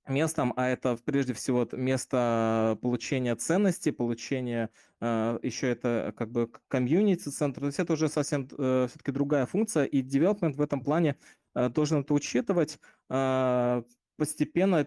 [0.09, 4.69] местом, а это прежде всего место получения ценностей, получения
[5.01, 10.01] э, еще это как бы комьюнити-центр, то есть это уже совсем все-таки другая функция, и
[10.01, 11.15] девелопмент в этом плане
[11.55, 12.79] э, должен это учитывать,
[13.09, 13.83] э,
[14.19, 14.83] постепенно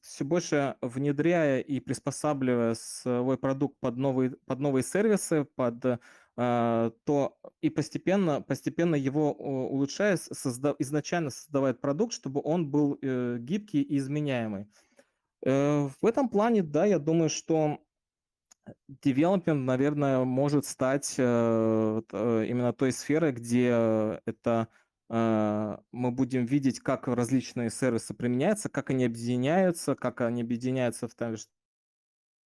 [0.00, 5.98] все больше внедряя и приспосабливая свой продукт под новые, под новые сервисы, под э,
[6.36, 13.80] то и постепенно, постепенно его улучшая, созда- изначально создавает продукт, чтобы он был э, гибкий
[13.80, 14.66] и изменяемый.
[15.42, 17.78] Э, в этом плане, да, я думаю, что
[19.02, 24.68] девелопмент, наверное, может стать э, именно той сферой, где это
[25.08, 31.36] мы будем видеть, как различные сервисы применяются, как они объединяются, как они объединяются в та-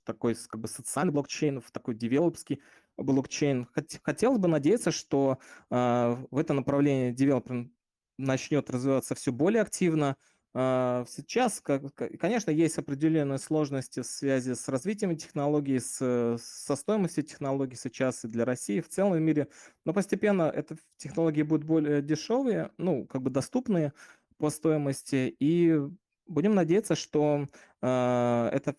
[0.03, 2.61] такой как бы социальный блокчейн, в такой девелопский
[3.03, 3.67] блокчейн.
[3.75, 5.39] Хот- Хотелось бы надеяться, что
[5.69, 7.69] а, в это направление девелопер
[8.17, 10.17] начнет развиваться все более активно.
[10.53, 17.23] А, Сейчас, конечно, есть определенные сложности в связи с развитием технологий, с, э, со стоимостью
[17.23, 19.47] технологий сейчас и для России, в целом мире,
[19.85, 23.93] но постепенно это технологии будут более дешевые, ну, как бы доступные
[24.37, 25.79] по стоимости, и
[26.25, 27.47] будем надеяться, что
[27.81, 28.75] а, это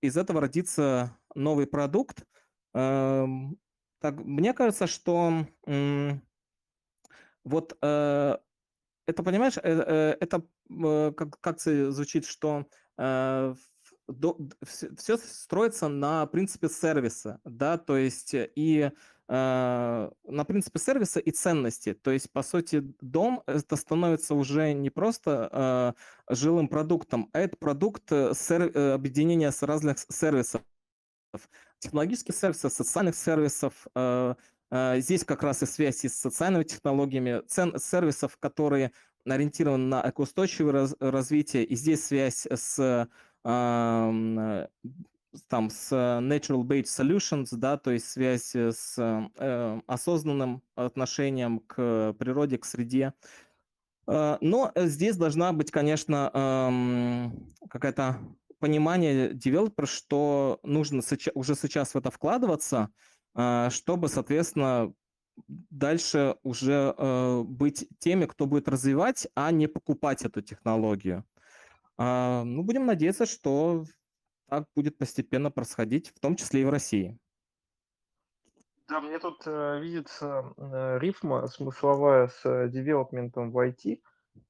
[0.00, 2.24] из этого родится новый продукт.
[2.76, 3.58] Эм,
[4.00, 5.46] Так, мне кажется, что
[7.44, 8.36] вот э,
[9.06, 12.66] это, понимаешь, э, э, это э, как, как звучит, что
[12.98, 13.54] э,
[14.98, 18.90] все, строится на принципе сервиса, да, то есть и
[19.28, 21.94] на принципе сервиса и ценности.
[21.94, 25.96] То есть, по сути, дом это становится уже не просто
[26.30, 30.62] жилым продуктом, а это продукт сер, объединения с разных сервисов.
[31.78, 33.86] Технологических сервисов, социальных сервисов,
[34.96, 38.90] Здесь как раз и связь с социальными технологиями, цен, сервисов, которые
[39.24, 43.08] ориентированы на экоустойчивое раз, развитие, и здесь связь с
[45.48, 52.58] там с natural based solutions, да, то есть связь с э, осознанным отношением к природе,
[52.58, 53.12] к среде.
[54.06, 58.18] Э, но здесь должна быть, конечно, э, какая-то
[58.58, 61.02] понимание девелопера, что нужно
[61.34, 62.90] уже сейчас в это вкладываться,
[63.34, 64.92] э, чтобы, соответственно,
[65.46, 71.24] дальше уже э, быть теми, кто будет развивать, а не покупать эту технологию.
[71.98, 73.84] Э, ну, будем надеяться, что
[74.48, 77.18] так будет постепенно происходить, в том числе и в России.
[78.88, 84.00] Да, мне тут э, видится э, рифма смысловая с девелопментом в IT,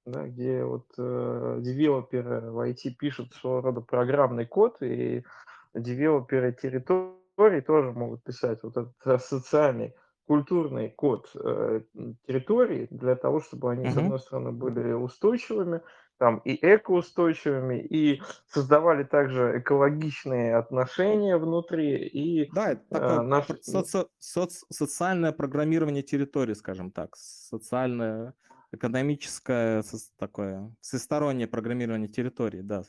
[0.05, 5.25] да, где вот э, девелоперы в IT пишут своего рода программный код, и
[5.75, 9.95] девелоперы территории тоже могут писать вот этот э, социальный
[10.27, 11.83] культурный код э,
[12.27, 15.83] территории для того, чтобы они, с одной стороны, были устойчивыми,
[16.19, 23.51] там и экоустойчивыми, и создавали также экологичные отношения внутри, и Да, это э, такое наш...
[23.51, 28.35] соци- соц- социальное программирование территории, скажем так, социальное,
[28.77, 29.83] экономическое
[30.19, 32.85] такое, всестороннее программирование территории, да.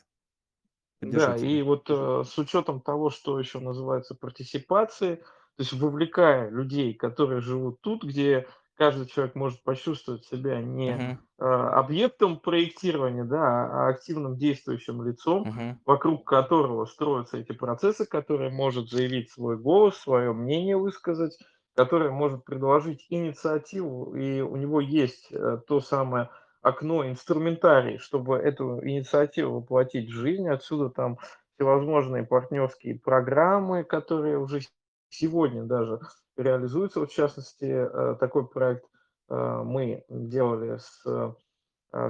[1.00, 6.92] Да, и вот э, с учетом того, что еще называется партисипацией, то есть вовлекая людей,
[6.92, 8.46] которые живут тут, где
[8.78, 11.16] каждый человек может почувствовать себя не uh-huh.
[11.38, 15.76] э, объектом проектирования, да, а активным действующим лицом, uh-huh.
[15.84, 21.36] вокруг которого строятся эти процессы, который может заявить свой голос, свое мнение высказать,
[21.78, 26.28] который может предложить инициативу, и у него есть э, то самое
[26.60, 30.48] окно, инструментарий, чтобы эту инициативу воплотить в жизнь.
[30.48, 31.18] Отсюда там
[31.54, 34.62] всевозможные партнерские программы, которые уже
[35.08, 36.00] сегодня даже
[36.36, 36.98] реализуется.
[36.98, 38.84] Вот, в частности, э, такой проект
[39.30, 41.36] э, мы делали с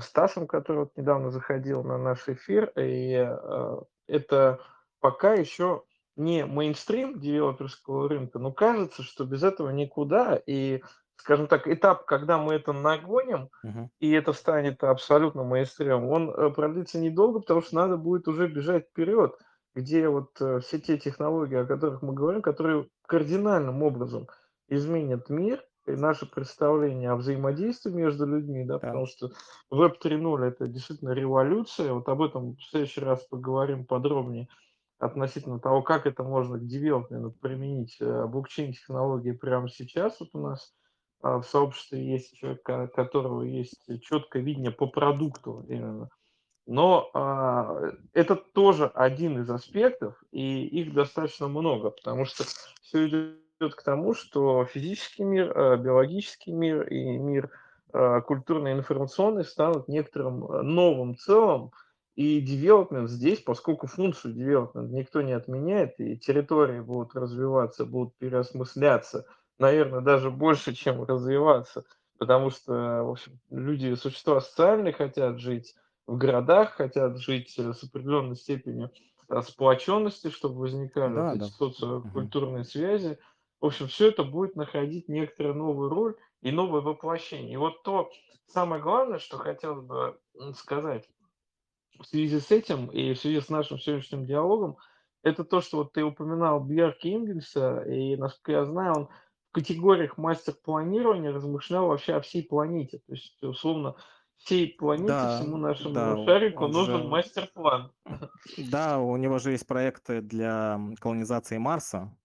[0.00, 3.30] Стасом, который вот недавно заходил на наш эфир, и
[4.08, 4.58] это
[4.98, 5.84] пока еще
[6.18, 10.82] не мейнстрим девелоперского рынка, но кажется, что без этого никуда, и,
[11.16, 13.88] скажем так, этап, когда мы это нагоним, uh-huh.
[14.00, 19.34] и это станет абсолютно мейнстримом, он продлится недолго, потому что надо будет уже бежать вперед
[19.78, 24.26] где вот э, все те технологии, о которых мы говорим, которые кардинальным образом
[24.68, 28.88] изменят мир и наше представление о взаимодействии между людьми, да, да.
[28.88, 29.30] потому что
[29.72, 31.92] Web 3.0 это действительно революция.
[31.92, 34.48] Вот об этом в следующий раз поговорим подробнее
[34.98, 40.18] относительно того, как это можно к девелопменту применить э, блокчейн-технологии прямо сейчас.
[40.20, 40.74] Вот у нас
[41.22, 46.10] а, в сообществе есть человек, у которого есть четкое видение по продукту именно
[46.68, 47.80] но а,
[48.12, 52.44] это тоже один из аспектов, и их достаточно много, потому что
[52.82, 57.50] все идет к тому, что физический мир, а, биологический мир и мир
[57.90, 61.72] а, культурно-информационный станут некоторым новым целым,
[62.18, 69.24] и девелопмент здесь, поскольку функцию девелопмент никто не отменяет, и территории будут развиваться, будут переосмысляться,
[69.60, 71.84] наверное, даже больше, чем развиваться,
[72.18, 75.76] потому что, в общем, люди, существа социальные хотят жить,
[76.08, 78.90] в городах, хотят жить э, с определенной степенью
[79.28, 81.46] э, сплоченности, чтобы возникали да, эти да.
[81.46, 82.68] социокультурные угу.
[82.68, 83.18] связи.
[83.60, 87.52] В общем, все это будет находить некоторую новую роль и новое воплощение.
[87.52, 88.10] И вот то
[88.48, 90.18] самое главное, что хотелось бы
[90.56, 91.08] сказать
[91.98, 94.76] в связи с этим и в связи с нашим сегодняшним диалогом,
[95.22, 99.08] это то, что вот ты упоминал Бьерки Ингельса, и, насколько я знаю, он
[99.50, 102.98] в категориях мастер-планирования размышлял вообще о всей планете.
[103.06, 103.96] То есть, условно,
[104.36, 107.08] всей планете, да, всему нашему да, шарику нужен же...
[107.08, 107.92] мастер-план.
[108.70, 112.16] Да, у него же есть проекты для колонизации Марса.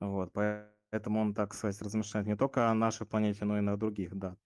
[0.00, 4.16] Вот, поэтому он, так сказать, размышляет не только о нашей планете, но и на других,
[4.16, 4.36] да.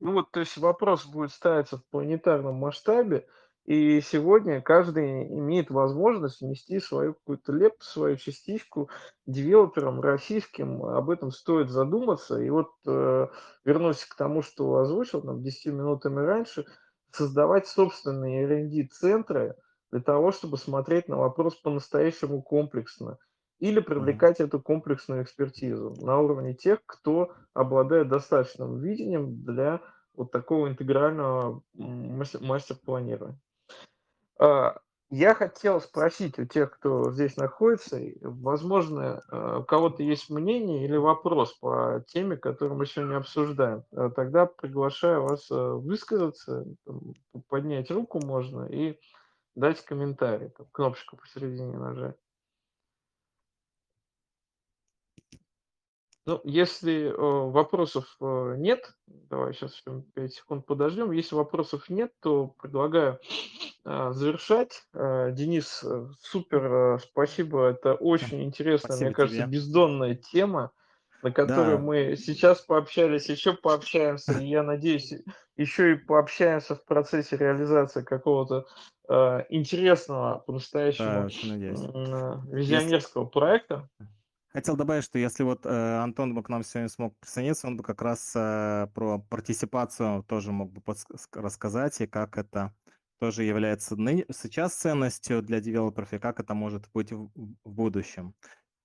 [0.00, 3.26] Ну вот, то есть вопрос будет ставиться в планетарном масштабе,
[3.66, 8.88] и сегодня каждый имеет возможность внести свою какую-то лепту, свою частичку
[9.26, 10.82] девелоперам российским.
[10.84, 12.40] Об этом стоит задуматься.
[12.40, 13.28] И вот э,
[13.64, 16.64] вернусь к тому, что озвучил там 10 минутами раньше,
[17.12, 19.54] создавать собственные R&D-центры
[19.92, 23.18] для того, чтобы смотреть на вопрос по-настоящему комплексно.
[23.60, 29.80] Или привлекать эту комплексную экспертизу на уровне тех, кто обладает достаточным видением для
[30.14, 33.38] вот такого интегрального мастер-планирования.
[34.38, 34.78] А,
[35.10, 40.96] я хотел спросить у тех, кто здесь находится, возможно, э, у кого-то есть мнение или
[40.96, 43.84] вопрос по теме, которую мы сегодня обсуждаем.
[43.92, 46.64] Э, тогда приглашаю вас высказаться,
[47.48, 48.98] поднять руку можно и
[49.54, 52.16] дать комментарий, там, кнопочку посередине нажать.
[56.30, 57.12] Ну, если э,
[57.50, 59.82] вопросов э, нет, давай сейчас
[60.14, 61.10] 5 секунд подождем.
[61.10, 63.18] Если вопросов нет, то предлагаю
[63.84, 64.84] э, завершать.
[64.94, 67.70] Э, Денис, э, супер, э, спасибо.
[67.70, 69.50] Это очень интересная, мне Спасибо кажется, тебе.
[69.50, 70.70] бездонная тема,
[71.20, 74.38] на которую Да, мы сейчас пообщались, еще пообщаемся.
[74.38, 75.12] И я надеюсь,
[75.56, 78.66] еще и пообщаемся в процессе реализации какого-то
[79.08, 83.88] э, интересного, да, по-настоящему м, э, визионерского проекта.
[84.52, 87.82] Хотел добавить, что если вот э, Антон бы к нам сегодня смог присоединиться, он бы
[87.82, 90.82] как раз э, про партисипацию тоже мог бы
[91.32, 92.74] рассказать, и как это
[93.18, 98.34] тоже является ны- сейчас ценностью для девелоперов, и как это может быть в, в будущем.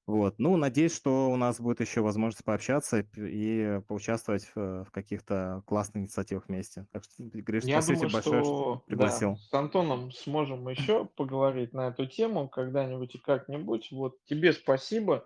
[0.07, 0.35] Вот.
[0.37, 6.03] Ну, надеюсь, что у нас будет еще возможность пообщаться и, поучаствовать в, в каких-то классных
[6.03, 6.85] инициативах вместе.
[6.91, 9.37] Так что, Гриш, Я спасибо думаю, тебе большое, что что да, пригласил.
[9.37, 13.91] с Антоном сможем еще поговорить на эту тему когда-нибудь и как-нибудь.
[13.91, 15.25] Вот тебе спасибо,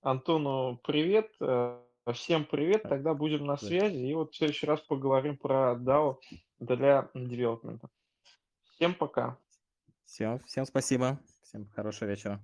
[0.00, 1.80] Антону привет, э,
[2.12, 3.66] всем привет, Да, тогда будем на да.
[3.66, 6.18] связи и вот в следующий раз поговорим про DAO
[6.60, 7.88] для девелопмента.
[8.74, 9.36] Всем пока.
[10.04, 11.18] Все, всем спасибо.
[11.42, 12.40] Всем хорошего вечера.